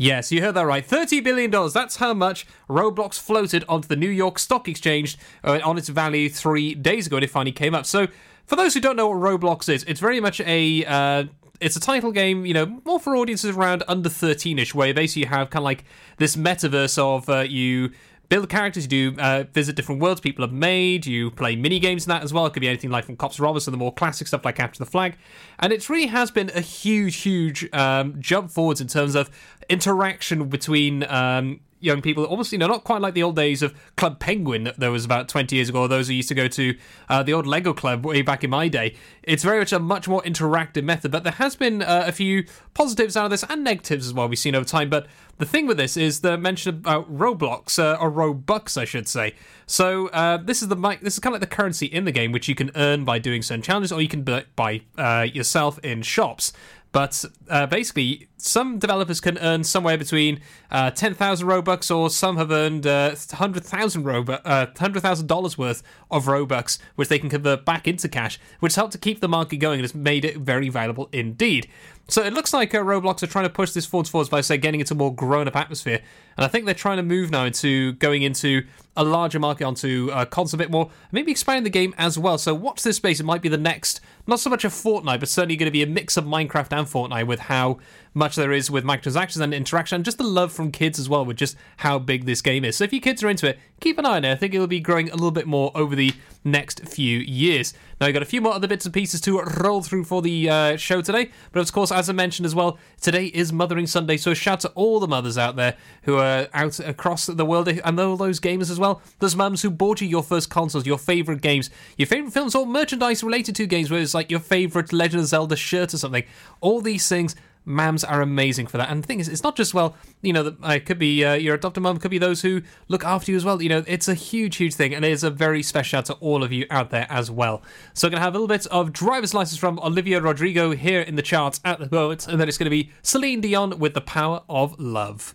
Yes, 0.00 0.32
you 0.32 0.40
heard 0.40 0.52
that 0.52 0.64
right. 0.64 0.88
$30 0.88 1.22
billion. 1.22 1.50
That's 1.50 1.96
how 1.96 2.14
much 2.14 2.46
Roblox 2.70 3.20
floated 3.20 3.66
onto 3.68 3.86
the 3.86 3.96
New 3.96 4.08
York 4.08 4.38
Stock 4.38 4.66
Exchange 4.66 5.18
uh, 5.44 5.60
on 5.62 5.76
its 5.76 5.90
value 5.90 6.30
three 6.30 6.74
days 6.74 7.06
ago, 7.06 7.16
and 7.16 7.24
it 7.24 7.28
finally 7.28 7.52
came 7.52 7.74
up. 7.74 7.84
So, 7.84 8.08
for 8.46 8.56
those 8.56 8.72
who 8.72 8.80
don't 8.80 8.96
know 8.96 9.10
what 9.10 9.18
Roblox 9.18 9.68
is, 9.68 9.84
it's 9.84 10.00
very 10.00 10.18
much 10.18 10.40
a. 10.40 10.86
Uh, 10.86 11.24
it's 11.60 11.76
a 11.76 11.80
title 11.80 12.12
game, 12.12 12.46
you 12.46 12.54
know, 12.54 12.80
more 12.86 12.98
for 12.98 13.14
audiences 13.14 13.54
around 13.54 13.84
under 13.86 14.08
13ish, 14.08 14.72
where 14.72 14.94
basically 14.94 15.24
you 15.24 15.28
have 15.28 15.50
kind 15.50 15.60
of 15.60 15.64
like 15.64 15.84
this 16.16 16.34
metaverse 16.34 16.96
of 16.96 17.28
uh, 17.28 17.40
you 17.40 17.90
build 18.30 18.48
characters, 18.48 18.84
you 18.84 19.12
do 19.12 19.20
uh, 19.20 19.44
visit 19.52 19.76
different 19.76 20.00
worlds 20.00 20.20
people 20.20 20.42
have 20.42 20.52
made, 20.52 21.04
you 21.04 21.30
play 21.32 21.56
mini 21.56 21.78
games 21.78 22.06
in 22.06 22.10
that 22.10 22.22
as 22.22 22.32
well. 22.32 22.46
It 22.46 22.54
could 22.54 22.60
be 22.60 22.68
anything 22.68 22.88
like 22.88 23.04
from 23.04 23.16
Cops 23.16 23.38
Robbers 23.38 23.64
to 23.64 23.72
the 23.72 23.76
more 23.76 23.92
classic 23.92 24.28
stuff 24.28 24.44
like 24.44 24.54
Capture 24.54 24.78
the 24.78 24.90
Flag. 24.90 25.16
And 25.58 25.72
it 25.72 25.86
really 25.90 26.06
has 26.06 26.30
been 26.30 26.50
a 26.54 26.60
huge, 26.60 27.16
huge 27.16 27.68
um, 27.74 28.14
jump 28.20 28.52
forwards 28.52 28.80
in 28.80 28.86
terms 28.86 29.16
of 29.16 29.30
interaction 29.68 30.48
between 30.48 31.02
um, 31.04 31.60
young 31.80 32.02
people. 32.02 32.24
Almost, 32.24 32.52
you 32.52 32.58
know, 32.58 32.66
not 32.66 32.84
quite 32.84 33.00
like 33.00 33.14
the 33.14 33.22
old 33.22 33.36
days 33.36 33.62
of 33.62 33.74
Club 33.96 34.18
Penguin 34.18 34.64
that 34.64 34.78
there 34.78 34.90
was 34.90 35.04
about 35.04 35.28
20 35.28 35.56
years 35.56 35.68
ago, 35.68 35.82
or 35.82 35.88
those 35.88 36.08
who 36.08 36.14
used 36.14 36.28
to 36.28 36.34
go 36.34 36.48
to 36.48 36.76
uh, 37.08 37.22
the 37.22 37.32
old 37.32 37.46
Lego 37.46 37.72
Club 37.72 38.04
way 38.04 38.22
back 38.22 38.44
in 38.44 38.50
my 38.50 38.68
day. 38.68 38.94
It's 39.22 39.42
very 39.42 39.58
much 39.58 39.72
a 39.72 39.78
much 39.78 40.08
more 40.08 40.22
interactive 40.22 40.84
method, 40.84 41.10
but 41.10 41.24
there 41.24 41.32
has 41.32 41.56
been 41.56 41.82
uh, 41.82 42.04
a 42.06 42.12
few 42.12 42.44
positives 42.74 43.16
out 43.16 43.26
of 43.26 43.30
this 43.30 43.44
and 43.48 43.64
negatives 43.64 44.06
as 44.06 44.14
well 44.14 44.28
we've 44.28 44.38
seen 44.38 44.54
over 44.54 44.64
time. 44.64 44.90
But 44.90 45.06
the 45.38 45.46
thing 45.46 45.66
with 45.66 45.78
this 45.78 45.96
is 45.96 46.20
the 46.20 46.36
mention 46.36 46.76
about 46.76 47.10
Roblox, 47.12 47.78
uh, 47.78 47.96
or 48.00 48.10
Robux, 48.10 48.76
I 48.76 48.84
should 48.84 49.08
say. 49.08 49.34
So 49.66 50.08
uh, 50.08 50.36
this 50.36 50.62
is 50.62 50.68
the 50.68 50.76
this 51.00 51.14
is 51.14 51.18
kind 51.18 51.34
of 51.34 51.40
like 51.40 51.48
the 51.48 51.54
currency 51.54 51.86
in 51.86 52.04
the 52.04 52.12
game, 52.12 52.32
which 52.32 52.48
you 52.48 52.54
can 52.54 52.70
earn 52.74 53.04
by 53.04 53.18
doing 53.18 53.40
certain 53.42 53.62
challenges, 53.62 53.92
or 53.92 54.02
you 54.02 54.08
can 54.08 54.26
buy 54.56 54.82
uh, 54.98 55.26
yourself 55.32 55.78
in 55.80 56.02
shops. 56.02 56.52
But 56.92 57.24
uh, 57.48 57.66
basically, 57.66 58.28
some 58.36 58.78
developers 58.78 59.20
can 59.20 59.38
earn 59.38 59.62
somewhere 59.62 59.96
between 59.96 60.40
uh, 60.72 60.90
10,000 60.90 61.46
Robux, 61.46 61.94
or 61.94 62.10
some 62.10 62.36
have 62.36 62.50
earned 62.50 62.86
uh, 62.86 63.10
100,000 63.10 64.02
Robux, 64.02 64.40
uh, 64.44 64.66
$100,000 64.66 65.58
worth 65.58 65.82
of 66.10 66.24
Robux, 66.24 66.78
which 66.96 67.08
they 67.08 67.18
can 67.18 67.30
convert 67.30 67.64
back 67.64 67.86
into 67.86 68.08
cash, 68.08 68.40
which 68.58 68.74
helped 68.74 68.92
to 68.92 68.98
keep 68.98 69.20
the 69.20 69.28
market 69.28 69.58
going 69.58 69.78
and 69.78 69.84
has 69.84 69.94
made 69.94 70.24
it 70.24 70.38
very 70.38 70.68
valuable 70.68 71.08
indeed. 71.12 71.68
So 72.08 72.24
it 72.24 72.32
looks 72.32 72.52
like 72.52 72.74
uh, 72.74 72.78
Roblox 72.78 73.22
are 73.22 73.28
trying 73.28 73.44
to 73.44 73.50
push 73.50 73.70
this 73.70 73.86
forward 73.86 74.08
forwards 74.08 74.28
by 74.28 74.40
say 74.40 74.58
getting 74.58 74.80
into 74.80 74.94
a 74.94 74.96
more 74.96 75.14
grown-up 75.14 75.54
atmosphere, 75.54 76.00
and 76.36 76.44
I 76.44 76.48
think 76.48 76.64
they're 76.64 76.74
trying 76.74 76.96
to 76.98 77.02
move 77.02 77.30
now 77.30 77.44
into 77.44 77.92
going 77.94 78.22
into 78.22 78.64
a 78.96 79.04
larger 79.04 79.38
market 79.38 79.64
onto 79.64 80.10
uh, 80.12 80.24
console 80.24 80.58
a 80.58 80.62
bit 80.62 80.70
more, 80.70 80.90
maybe 81.12 81.30
expanding 81.30 81.64
the 81.64 81.70
game 81.70 81.94
as 81.96 82.18
well. 82.18 82.38
So 82.38 82.54
watch 82.54 82.82
this 82.82 82.96
space; 82.96 83.20
it 83.20 83.24
might 83.24 83.42
be 83.42 83.48
the 83.48 83.58
next, 83.58 84.00
not 84.26 84.40
so 84.40 84.50
much 84.50 84.64
a 84.64 84.68
Fortnite, 84.68 85.20
but 85.20 85.28
certainly 85.28 85.56
going 85.56 85.66
to 85.66 85.70
be 85.70 85.82
a 85.82 85.86
mix 85.86 86.16
of 86.16 86.24
Minecraft 86.24 86.76
and 86.76 86.86
Fortnite 86.86 87.26
with 87.26 87.40
how 87.40 87.78
much 88.12 88.34
there 88.34 88.52
is 88.52 88.70
with 88.70 88.84
microtransactions 88.84 89.40
and 89.40 89.54
interaction, 89.54 89.96
and 89.96 90.04
just 90.04 90.18
the 90.18 90.24
love 90.24 90.52
from 90.52 90.72
kids 90.72 90.98
as 90.98 91.08
well 91.08 91.24
with 91.24 91.36
just 91.36 91.56
how 91.78 91.98
big 91.98 92.24
this 92.24 92.42
game 92.42 92.64
is. 92.64 92.76
So 92.76 92.84
if 92.84 92.92
your 92.92 93.00
kids 93.00 93.22
are 93.22 93.28
into 93.28 93.48
it, 93.48 93.58
keep 93.80 93.98
an 93.98 94.06
eye 94.06 94.16
on 94.16 94.24
it. 94.24 94.32
I 94.32 94.36
think 94.36 94.54
it'll 94.54 94.66
be 94.66 94.80
growing 94.80 95.08
a 95.08 95.14
little 95.14 95.30
bit 95.30 95.46
more 95.46 95.70
over 95.74 95.94
the 95.94 96.12
next 96.44 96.86
few 96.88 97.18
years. 97.18 97.72
Now, 98.00 98.06
we've 98.06 98.14
got 98.14 98.22
a 98.22 98.26
few 98.26 98.40
more 98.40 98.54
other 98.54 98.66
bits 98.66 98.86
and 98.86 98.94
pieces 98.94 99.20
to 99.22 99.40
roll 99.40 99.82
through 99.82 100.04
for 100.04 100.22
the 100.22 100.48
uh, 100.48 100.76
show 100.76 101.02
today, 101.02 101.30
but 101.52 101.60
of 101.60 101.72
course, 101.72 101.92
as 101.92 102.08
I 102.08 102.12
mentioned 102.12 102.46
as 102.46 102.54
well, 102.54 102.78
today 103.00 103.26
is 103.26 103.52
Mothering 103.52 103.86
Sunday, 103.86 104.16
so 104.16 104.30
a 104.30 104.34
shout 104.34 104.60
to 104.60 104.70
all 104.70 105.00
the 105.00 105.08
mothers 105.08 105.38
out 105.38 105.56
there 105.56 105.76
who 106.02 106.16
are 106.16 106.29
out 106.52 106.80
across 106.80 107.26
the 107.26 107.44
world 107.44 107.68
and 107.68 108.00
all 108.00 108.16
those 108.16 108.40
gamers 108.40 108.70
as 108.70 108.78
well. 108.78 109.02
There's 109.18 109.36
mums 109.36 109.62
who 109.62 109.70
bought 109.70 110.00
you 110.00 110.08
your 110.08 110.22
first 110.22 110.50
consoles, 110.50 110.86
your 110.86 110.98
favourite 110.98 111.40
games, 111.40 111.70
your 111.96 112.06
favourite 112.06 112.32
films, 112.32 112.54
or 112.54 112.66
merchandise 112.66 113.22
related 113.22 113.56
to 113.56 113.66
games, 113.66 113.90
whether 113.90 114.02
it's 114.02 114.14
like 114.14 114.30
your 114.30 114.40
favourite 114.40 114.92
Legend 114.92 115.22
of 115.22 115.28
Zelda 115.28 115.56
shirt 115.56 115.94
or 115.94 115.98
something. 115.98 116.24
All 116.60 116.80
these 116.80 117.08
things 117.08 117.36
Mams 117.66 118.04
are 118.08 118.22
amazing 118.22 118.66
for 118.66 118.78
that. 118.78 118.90
And 118.90 119.02
the 119.02 119.06
thing 119.06 119.20
is, 119.20 119.28
it's 119.28 119.42
not 119.42 119.56
just, 119.56 119.74
well, 119.74 119.94
you 120.22 120.32
know, 120.32 120.56
uh, 120.62 120.72
it 120.72 120.86
could 120.86 120.98
be 120.98 121.24
uh, 121.24 121.34
your 121.34 121.54
adopted 121.54 121.82
mum, 121.82 121.98
could 121.98 122.10
be 122.10 122.18
those 122.18 122.42
who 122.42 122.62
look 122.88 123.04
after 123.04 123.30
you 123.30 123.36
as 123.36 123.44
well. 123.44 123.60
You 123.60 123.68
know, 123.68 123.84
it's 123.86 124.08
a 124.08 124.14
huge, 124.14 124.56
huge 124.56 124.74
thing. 124.74 124.94
And 124.94 125.04
it 125.04 125.12
is 125.12 125.22
a 125.22 125.30
very 125.30 125.62
special 125.62 125.90
shout 125.90 126.06
to 126.06 126.14
all 126.14 126.42
of 126.42 126.52
you 126.52 126.66
out 126.70 126.90
there 126.90 127.06
as 127.10 127.30
well. 127.30 127.62
So 127.94 128.06
we're 128.06 128.12
going 128.12 128.20
to 128.20 128.24
have 128.24 128.34
a 128.34 128.38
little 128.38 128.48
bit 128.48 128.66
of 128.68 128.92
driver's 128.92 129.34
license 129.34 129.58
from 129.58 129.78
Olivia 129.80 130.20
Rodrigo 130.20 130.72
here 130.72 131.00
in 131.00 131.16
the 131.16 131.22
charts 131.22 131.60
at 131.64 131.78
the 131.78 131.88
moment. 131.90 132.28
And 132.28 132.40
then 132.40 132.48
it's 132.48 132.58
going 132.58 132.66
to 132.66 132.70
be 132.70 132.90
Celine 133.02 133.40
Dion 133.40 133.78
with 133.78 133.94
The 133.94 134.00
Power 134.00 134.42
of 134.48 134.78
Love. 134.78 135.34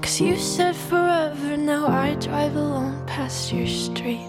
Cause 0.00 0.20
you 0.20 0.36
said 0.36 0.76
forever, 0.76 1.56
now 1.56 1.86
I 1.86 2.14
drive 2.16 2.56
alone 2.56 3.04
past 3.06 3.52
your 3.52 3.66
street. 3.66 4.28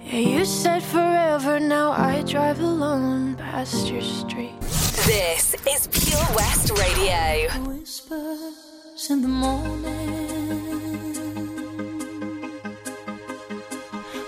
Yeah, 0.00 0.18
you 0.18 0.44
said 0.44 0.82
forever, 0.82 1.60
now 1.60 1.92
I 1.92 2.22
drive 2.22 2.60
alone 2.60 3.36
past 3.36 3.88
your 3.88 4.02
street. 4.02 4.58
This 5.06 5.54
is 5.66 5.88
Pure 5.88 6.26
West 6.36 6.70
Radio. 6.78 7.48
Whispers 7.68 9.10
in 9.10 9.22
the 9.22 9.28
morning 9.28 9.92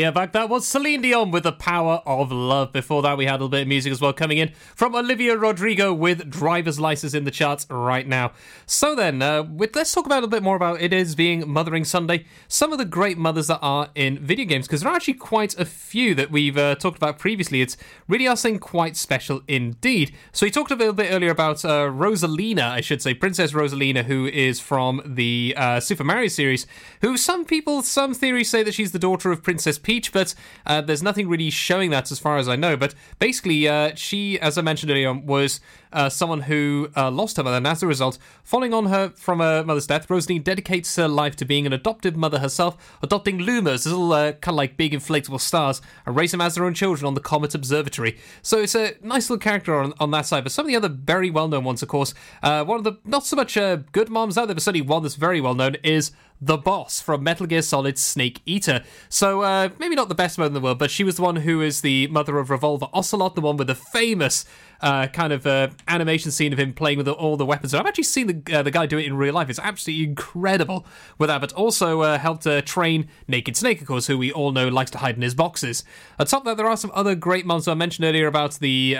are 0.06 0.12
back. 0.12 0.32
That 0.32 0.48
was 0.48 0.66
Celine 0.66 1.02
Dion 1.02 1.30
with 1.30 1.44
The 1.44 1.52
Power 1.52 2.02
of 2.04 2.30
Love. 2.30 2.72
Before 2.72 3.02
that, 3.02 3.16
we 3.16 3.24
had 3.24 3.32
a 3.32 3.38
little 3.38 3.48
bit 3.48 3.62
of 3.62 3.68
music 3.68 3.90
as 3.90 4.00
well 4.00 4.12
coming 4.12 4.38
in 4.38 4.52
from 4.74 4.94
Olivia 4.94 5.36
Rodrigo 5.36 5.94
with 5.94 6.30
Driver's 6.30 6.78
License 6.78 7.14
in 7.14 7.24
the 7.24 7.30
charts 7.30 7.66
right 7.70 8.06
now. 8.06 8.32
So 8.66 8.94
then, 8.94 9.22
uh, 9.22 9.42
with, 9.42 9.74
let's 9.74 9.92
talk 9.92 10.06
about 10.06 10.16
a 10.18 10.26
little 10.26 10.30
bit 10.30 10.42
more 10.42 10.56
about 10.56 10.80
it 10.80 10.92
is 10.92 11.14
being 11.14 11.48
Mothering 11.48 11.84
Sunday. 11.84 12.26
Some 12.48 12.72
of 12.72 12.78
the 12.78 12.84
great 12.84 13.16
mothers 13.16 13.46
that 13.46 13.60
are 13.62 13.88
in 13.94 14.18
video 14.18 14.44
games, 14.44 14.66
because 14.66 14.82
there 14.82 14.92
are 14.92 14.94
actually 14.94 15.14
quite 15.14 15.58
a 15.58 15.64
few 15.64 16.14
that 16.16 16.30
we've 16.30 16.58
uh, 16.58 16.74
talked 16.74 16.98
about 16.98 17.18
previously. 17.18 17.60
It's 17.60 17.78
really 18.08 18.28
are 18.28 18.36
something 18.36 18.60
quite 18.60 18.96
special 18.96 19.42
indeed. 19.48 20.14
So 20.32 20.46
we 20.46 20.50
talked 20.50 20.70
a 20.70 20.76
little 20.76 20.94
bit 20.94 21.12
earlier 21.12 21.30
about 21.30 21.64
uh, 21.64 21.86
Rosalina, 21.88 22.62
I 22.62 22.82
should 22.82 23.02
say, 23.02 23.14
Princess 23.14 23.52
Rosalina, 23.52 24.04
who 24.04 24.26
is 24.26 24.60
from 24.60 25.00
the 25.04 25.54
uh, 25.56 25.80
Super 25.80 26.04
Mario 26.04 26.28
series, 26.28 26.66
who 27.00 27.16
some 27.16 27.44
people, 27.44 27.82
some 27.82 28.14
theories 28.14 28.50
say 28.50 28.62
that 28.62 28.74
she's 28.74 28.92
the 28.92 28.98
daughter 28.98 29.32
of 29.32 29.42
Princess 29.42 29.62
Princess 29.62 29.78
Peach, 29.92 30.10
but 30.10 30.34
uh, 30.64 30.80
there's 30.80 31.02
nothing 31.02 31.28
really 31.28 31.50
showing 31.50 31.90
that 31.90 32.10
as 32.10 32.18
far 32.18 32.38
as 32.38 32.48
I 32.48 32.56
know. 32.56 32.78
But 32.78 32.94
basically, 33.18 33.68
uh, 33.68 33.94
she, 33.94 34.40
as 34.40 34.56
I 34.56 34.62
mentioned 34.62 34.90
earlier, 34.90 35.12
was 35.12 35.60
uh, 35.92 36.08
someone 36.08 36.40
who 36.40 36.88
uh, 36.96 37.10
lost 37.10 37.36
her 37.36 37.42
mother, 37.42 37.58
and 37.58 37.66
as 37.66 37.82
a 37.82 37.86
result, 37.86 38.16
following 38.42 38.72
on 38.72 38.86
her 38.86 39.10
from 39.10 39.40
her 39.40 39.62
mother's 39.62 39.86
death, 39.86 40.08
Rosalina 40.08 40.42
dedicates 40.42 40.96
her 40.96 41.08
life 41.08 41.36
to 41.36 41.44
being 41.44 41.66
an 41.66 41.74
adoptive 41.74 42.16
mother 42.16 42.38
herself, 42.38 42.96
adopting 43.02 43.36
these 43.36 43.86
little 43.86 44.10
uh, 44.14 44.32
kind 44.32 44.54
of 44.54 44.56
like 44.56 44.78
big 44.78 44.92
inflatable 44.92 45.42
stars, 45.42 45.82
and 46.06 46.16
raise 46.16 46.30
them 46.30 46.40
as 46.40 46.54
their 46.54 46.64
own 46.64 46.72
children 46.72 47.06
on 47.06 47.12
the 47.12 47.20
Comet 47.20 47.54
Observatory. 47.54 48.16
So 48.40 48.60
it's 48.60 48.74
a 48.74 48.94
nice 49.02 49.28
little 49.28 49.42
character 49.42 49.74
on, 49.78 49.92
on 50.00 50.10
that 50.12 50.24
side. 50.24 50.42
But 50.42 50.52
some 50.52 50.64
of 50.64 50.68
the 50.68 50.76
other 50.76 50.88
very 50.88 51.28
well 51.28 51.48
known 51.48 51.64
ones, 51.64 51.82
of 51.82 51.90
course, 51.90 52.14
uh, 52.42 52.64
one 52.64 52.78
of 52.78 52.84
the 52.84 52.96
not 53.04 53.26
so 53.26 53.36
much 53.36 53.56
good 53.92 54.08
moms 54.08 54.38
out 54.38 54.46
there, 54.46 54.54
but 54.54 54.62
certainly 54.62 54.86
one 54.86 55.02
that's 55.02 55.16
very 55.16 55.42
well 55.42 55.54
known 55.54 55.74
is 55.82 56.12
the 56.42 56.58
boss 56.58 57.00
from 57.00 57.22
Metal 57.22 57.46
Gear 57.46 57.62
Solid 57.62 57.96
Snake 57.96 58.42
Eater. 58.44 58.82
So, 59.08 59.42
uh, 59.42 59.68
maybe 59.78 59.94
not 59.94 60.08
the 60.08 60.14
best 60.16 60.38
mother 60.38 60.48
in 60.48 60.54
the 60.54 60.60
world, 60.60 60.78
but 60.78 60.90
she 60.90 61.04
was 61.04 61.16
the 61.16 61.22
one 61.22 61.36
who 61.36 61.62
is 61.62 61.82
the 61.82 62.08
mother 62.08 62.36
of 62.38 62.50
Revolver 62.50 62.88
Ocelot, 62.92 63.36
the 63.36 63.40
one 63.40 63.56
with 63.56 63.68
the 63.68 63.76
famous 63.76 64.44
uh, 64.82 65.06
kind 65.06 65.32
of 65.32 65.46
uh, 65.46 65.68
animation 65.88 66.30
scene 66.30 66.52
of 66.52 66.58
him 66.58 66.72
playing 66.72 66.98
with 66.98 67.08
all 67.08 67.36
the 67.36 67.46
weapons. 67.46 67.72
I've 67.72 67.86
actually 67.86 68.04
seen 68.04 68.26
the, 68.26 68.58
uh, 68.58 68.62
the 68.62 68.70
guy 68.70 68.86
do 68.86 68.98
it 68.98 69.06
in 69.06 69.16
real 69.16 69.34
life. 69.34 69.48
It's 69.48 69.58
absolutely 69.58 70.04
incredible 70.04 70.84
with 71.18 71.28
that, 71.28 71.40
but 71.40 71.52
also 71.52 72.02
uh, 72.02 72.18
helped 72.18 72.46
uh, 72.46 72.62
train 72.62 73.08
Naked 73.28 73.56
Snake, 73.56 73.80
of 73.80 73.86
course, 73.86 74.06
who 74.08 74.18
we 74.18 74.32
all 74.32 74.52
know 74.52 74.68
likes 74.68 74.90
to 74.92 74.98
hide 74.98 75.16
in 75.16 75.22
his 75.22 75.34
boxes. 75.34 75.84
Atop 76.18 76.40
of 76.40 76.44
that, 76.44 76.56
there 76.56 76.68
are 76.68 76.76
some 76.76 76.90
other 76.94 77.14
great 77.14 77.46
moms. 77.46 77.68
I 77.68 77.74
mentioned 77.74 78.04
earlier 78.04 78.26
about 78.26 78.54
the 78.54 78.96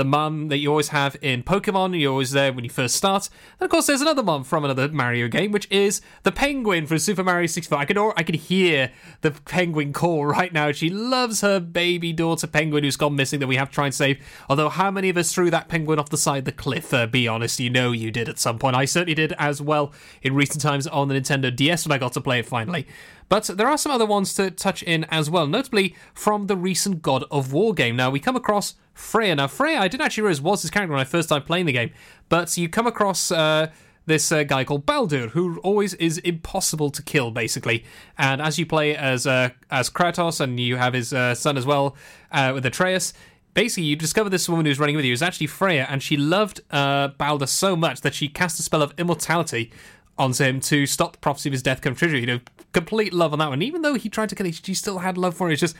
the 0.00 0.04
mum 0.04 0.48
that 0.48 0.56
you 0.56 0.70
always 0.70 0.88
have 0.88 1.14
in 1.20 1.42
Pokemon. 1.42 2.00
You're 2.00 2.12
always 2.12 2.30
there 2.30 2.54
when 2.54 2.64
you 2.64 2.70
first 2.70 2.94
start. 2.94 3.28
And 3.58 3.66
of 3.66 3.70
course, 3.70 3.86
there's 3.86 4.00
another 4.00 4.22
mum 4.22 4.44
from 4.44 4.64
another 4.64 4.88
Mario 4.88 5.28
game, 5.28 5.52
which 5.52 5.70
is 5.70 6.00
the 6.22 6.32
penguin 6.32 6.86
from 6.86 6.98
Super 6.98 7.22
Mario 7.22 7.46
64. 7.46 7.78
I 7.78 7.86
al- 7.94 8.14
I 8.16 8.22
could 8.22 8.36
hear 8.36 8.92
the 9.20 9.32
penguin 9.32 9.92
call 9.92 10.24
right 10.24 10.54
now. 10.54 10.72
She 10.72 10.88
loves 10.88 11.42
her 11.42 11.60
baby 11.60 12.14
daughter 12.14 12.46
penguin 12.46 12.82
who's 12.82 12.96
gone 12.96 13.14
missing 13.14 13.40
that 13.40 13.46
we 13.46 13.56
have 13.56 13.68
to 13.68 13.74
try 13.74 13.84
and 13.86 13.94
save. 13.94 14.24
Although, 14.48 14.70
how 14.70 14.90
many 14.90 15.09
of 15.10 15.16
us 15.16 15.32
threw 15.32 15.50
that 15.50 15.68
penguin 15.68 15.98
off 15.98 16.08
the 16.08 16.16
side 16.16 16.38
of 16.38 16.44
the 16.46 16.52
cliff? 16.52 16.94
Uh, 16.94 17.06
be 17.06 17.28
honest, 17.28 17.60
you 17.60 17.68
know 17.68 17.92
you 17.92 18.10
did 18.10 18.28
at 18.28 18.38
some 18.38 18.58
point. 18.58 18.76
I 18.76 18.84
certainly 18.84 19.14
did 19.14 19.34
as 19.38 19.60
well 19.60 19.92
in 20.22 20.34
recent 20.34 20.60
times 20.62 20.86
on 20.86 21.08
the 21.08 21.14
Nintendo 21.14 21.54
DS 21.54 21.86
when 21.86 21.92
I 21.92 21.98
got 21.98 22.12
to 22.14 22.20
play 22.20 22.38
it 22.38 22.46
finally. 22.46 22.86
But 23.28 23.44
there 23.44 23.68
are 23.68 23.78
some 23.78 23.92
other 23.92 24.06
ones 24.06 24.34
to 24.34 24.50
touch 24.50 24.82
in 24.82 25.04
as 25.04 25.30
well, 25.30 25.46
notably 25.46 25.94
from 26.14 26.46
the 26.46 26.56
recent 26.56 27.02
God 27.02 27.24
of 27.30 27.52
War 27.52 27.74
game. 27.74 27.94
Now, 27.94 28.10
we 28.10 28.18
come 28.18 28.36
across 28.36 28.74
Freya. 28.92 29.36
Now, 29.36 29.46
Freya, 29.46 29.78
I 29.78 29.88
didn't 29.88 30.04
actually 30.04 30.22
realize 30.22 30.40
was 30.40 30.62
his 30.62 30.70
character 30.70 30.92
when 30.92 31.00
I 31.00 31.04
first 31.04 31.28
started 31.28 31.46
playing 31.46 31.66
the 31.66 31.72
game, 31.72 31.90
but 32.28 32.56
you 32.56 32.68
come 32.68 32.86
across. 32.86 33.30
Uh, 33.30 33.70
this 34.06 34.32
uh, 34.32 34.42
guy 34.42 34.64
called 34.64 34.86
Baldur, 34.86 35.28
who 35.28 35.58
always 35.60 35.94
is 35.94 36.18
impossible 36.18 36.90
to 36.90 37.02
kill, 37.02 37.30
basically. 37.30 37.84
And 38.18 38.42
as 38.42 38.58
you 38.58 38.66
play 38.66 38.96
as 38.96 39.26
uh, 39.26 39.50
as 39.70 39.88
Kratos, 39.88 40.40
and 40.40 40.58
you 40.58 40.76
have 40.76 40.94
his 40.94 41.12
uh, 41.12 41.34
son 41.34 41.56
as 41.56 41.64
well 41.64 41.96
uh, 42.32 42.50
with 42.54 42.66
Atreus, 42.66 43.12
basically 43.60 43.84
you 43.84 43.94
discover 43.94 44.30
this 44.30 44.48
woman 44.48 44.64
who's 44.64 44.78
running 44.78 44.96
with 44.96 45.04
you 45.04 45.12
is 45.12 45.20
actually 45.20 45.46
Freya, 45.46 45.86
and 45.90 46.02
she 46.02 46.16
loved 46.16 46.62
uh, 46.70 47.08
Baldur 47.08 47.46
so 47.46 47.76
much 47.76 48.00
that 48.00 48.14
she 48.14 48.26
cast 48.26 48.58
a 48.58 48.62
spell 48.62 48.80
of 48.80 48.94
immortality 48.96 49.70
onto 50.16 50.44
him 50.44 50.60
to 50.60 50.86
stop 50.86 51.12
the 51.12 51.18
prophecy 51.18 51.50
of 51.50 51.52
his 51.52 51.62
death 51.62 51.82
come 51.82 51.94
true. 51.94 52.08
You 52.08 52.24
know, 52.24 52.40
complete 52.72 53.12
love 53.12 53.34
on 53.34 53.38
that 53.38 53.50
one. 53.50 53.60
Even 53.60 53.82
though 53.82 53.94
he 53.94 54.08
tried 54.08 54.30
to 54.30 54.34
kill 54.34 54.46
her, 54.46 54.52
she 54.52 54.72
still 54.72 55.00
had 55.00 55.18
love 55.18 55.34
for 55.34 55.46
him. 55.46 55.52
It's 55.52 55.60
just, 55.60 55.76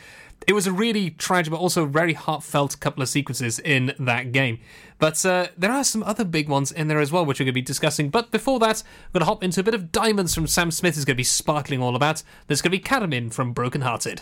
it 0.47 0.53
was 0.53 0.67
a 0.67 0.71
really 0.71 1.09
tragic, 1.09 1.49
but 1.49 1.57
also 1.59 1.87
very 1.87 2.13
heartfelt 2.13 2.79
couple 2.79 3.01
of 3.01 3.09
sequences 3.09 3.57
in 3.57 3.95
that 3.97 4.31
game. 4.31 4.59
But 4.99 5.25
uh, 5.25 5.47
there 5.57 5.71
are 5.71 5.83
some 5.83 6.03
other 6.03 6.23
big 6.23 6.49
ones 6.49 6.71
in 6.71 6.87
there 6.87 6.99
as 6.99 7.11
well, 7.11 7.25
which 7.25 7.39
we're 7.39 7.45
going 7.45 7.53
to 7.53 7.61
be 7.61 7.63
discussing. 7.63 8.11
But 8.11 8.29
before 8.29 8.59
that, 8.59 8.83
I'm 8.83 9.13
going 9.13 9.21
to 9.21 9.25
hop 9.25 9.43
into 9.43 9.59
a 9.59 9.63
bit 9.63 9.73
of 9.73 9.91
Diamonds 9.91 10.35
from 10.35 10.45
Sam 10.45 10.69
Smith. 10.69 10.99
is 10.99 11.05
going 11.05 11.15
to 11.15 11.17
be 11.17 11.23
sparkling 11.23 11.81
all 11.81 11.95
about. 11.95 12.21
There's 12.45 12.61
going 12.61 12.73
to 12.73 12.77
be 12.77 12.83
Karmin 12.83 13.33
from 13.33 13.53
Broken 13.53 13.81
Hearted. 13.81 14.21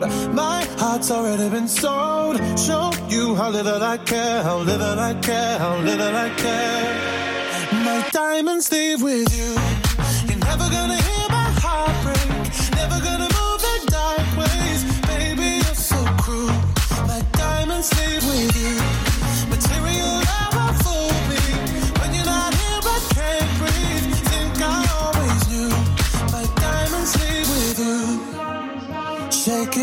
My 0.00 0.64
heart's 0.78 1.10
already 1.10 1.48
been 1.48 1.66
sold. 1.66 2.36
Show 2.58 2.92
you 3.08 3.34
how 3.34 3.50
little 3.50 3.82
I 3.82 3.98
care, 3.98 4.42
how 4.42 4.58
little 4.58 4.98
I 4.98 5.14
care, 5.14 5.58
how 5.58 5.76
little 5.78 6.14
I 6.14 6.30
care. 6.36 7.84
My 7.84 8.08
diamonds 8.12 8.70
leave 8.70 9.02
with 9.02 9.28
you. 9.36 9.50
You're 10.28 10.44
never 10.44 10.68
gonna 10.70 11.00
hear 11.08 11.26
my 11.28 11.50
heart 11.62 11.96
break. 12.04 12.28
Never 12.76 12.98
gonna 13.02 13.28
move 13.38 13.62
in 13.74 13.86
dark 13.86 14.28
ways. 14.38 14.80
Baby, 15.06 15.48
you're 15.64 15.74
so 15.74 15.98
cruel. 16.22 16.54
My 17.06 17.20
diamonds 17.32 17.90
leave 17.98 18.24
with 18.30 18.54
you. 18.62 18.74
Material 19.50 20.14
never 20.32 20.66
fooled 20.84 21.27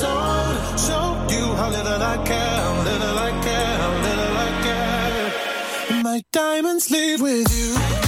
been. 0.00 0.78
Show 0.78 1.26
you 1.30 1.54
how 1.56 1.70
little 1.70 2.02
I 2.02 2.16
care, 2.24 2.84
little 2.84 3.18
I 3.18 3.30
care, 3.42 3.78
little 4.06 4.36
I 4.46 4.50
care. 4.64 6.02
My 6.02 6.22
diamonds 6.32 6.90
leave 6.90 7.20
with 7.20 7.48
you. 7.52 8.07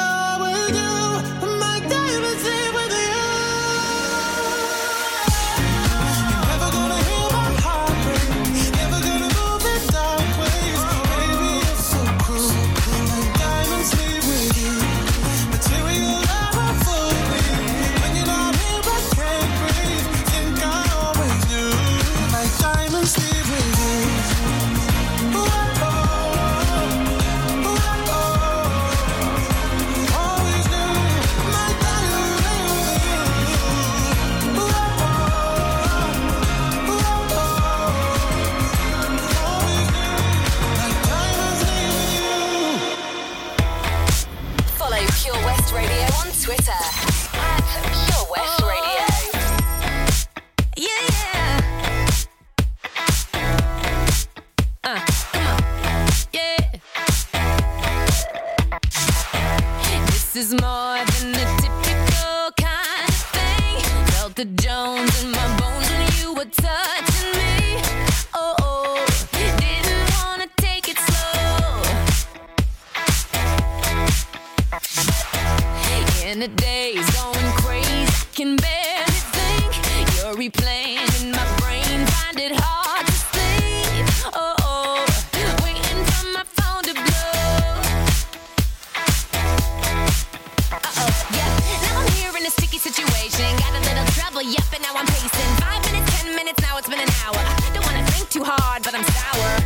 now 94.81 94.93
I'm 94.95 95.05
pacing. 95.05 95.51
Five 95.61 95.81
minutes, 95.85 96.21
ten 96.21 96.35
minutes, 96.35 96.61
now 96.61 96.77
it's 96.77 96.89
been 96.89 96.99
an 96.99 97.13
hour. 97.23 97.39
Don't 97.73 97.85
wanna 97.85 98.05
think 98.11 98.29
too 98.29 98.43
hard, 98.43 98.83
but 98.83 98.95
I'm 98.95 99.03
sour. 99.03 99.60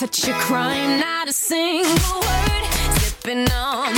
Such 0.00 0.28
a 0.28 0.32
crime, 0.32 0.98
not 0.98 1.28
a 1.28 1.32
single 1.34 2.20
word. 2.22 2.64
Sipping 3.00 3.46
on 3.52 3.89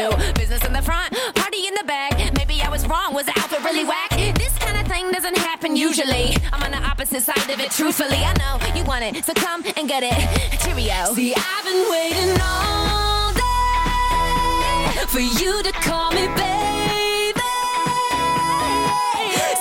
view. 0.00 0.32
Business 0.34 0.64
in 0.64 0.72
the 0.72 0.82
front, 0.82 1.12
party 1.34 1.66
in 1.66 1.74
the 1.74 1.84
back. 1.84 2.12
Maybe 2.34 2.62
I 2.62 2.68
was 2.68 2.86
wrong. 2.86 3.14
Was 3.14 3.26
the 3.26 3.38
outfit 3.38 3.62
really 3.64 3.84
whack? 3.84 4.10
This 4.10 4.56
kind 4.58 4.78
of 4.80 4.86
thing 4.90 5.10
doesn't 5.10 5.36
happen 5.36 5.76
usually. 5.76 6.36
I'm 6.52 6.62
on 6.62 6.70
the 6.70 6.82
opposite 6.82 7.22
side 7.22 7.50
of 7.50 7.60
it, 7.60 7.70
truthfully. 7.70 8.22
I 8.24 8.32
know 8.38 8.58
you 8.76 8.84
want 8.84 9.04
it, 9.04 9.24
so 9.24 9.32
come 9.34 9.64
and 9.76 9.88
get 9.88 10.02
it. 10.02 10.14
Cheerio. 10.60 11.14
See, 11.14 11.34
I've 11.36 11.64
been 11.64 11.90
waiting 11.90 12.40
all 12.40 13.32
day 13.34 15.06
for 15.08 15.20
you 15.20 15.62
to 15.62 15.72
call 15.72 16.10
me 16.12 16.26
baby. 16.36 17.40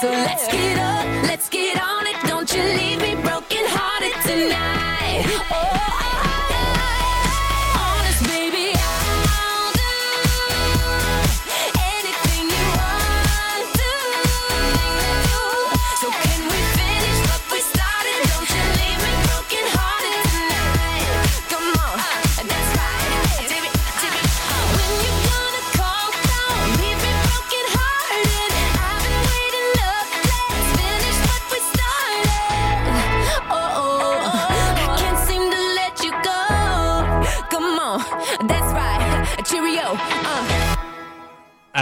So 0.02 0.08
let's 0.10 0.48
get 0.48 0.78
up, 0.80 1.06
let's 1.24 1.50
get 1.50 1.82
on 1.82 2.08
it. 2.08 2.09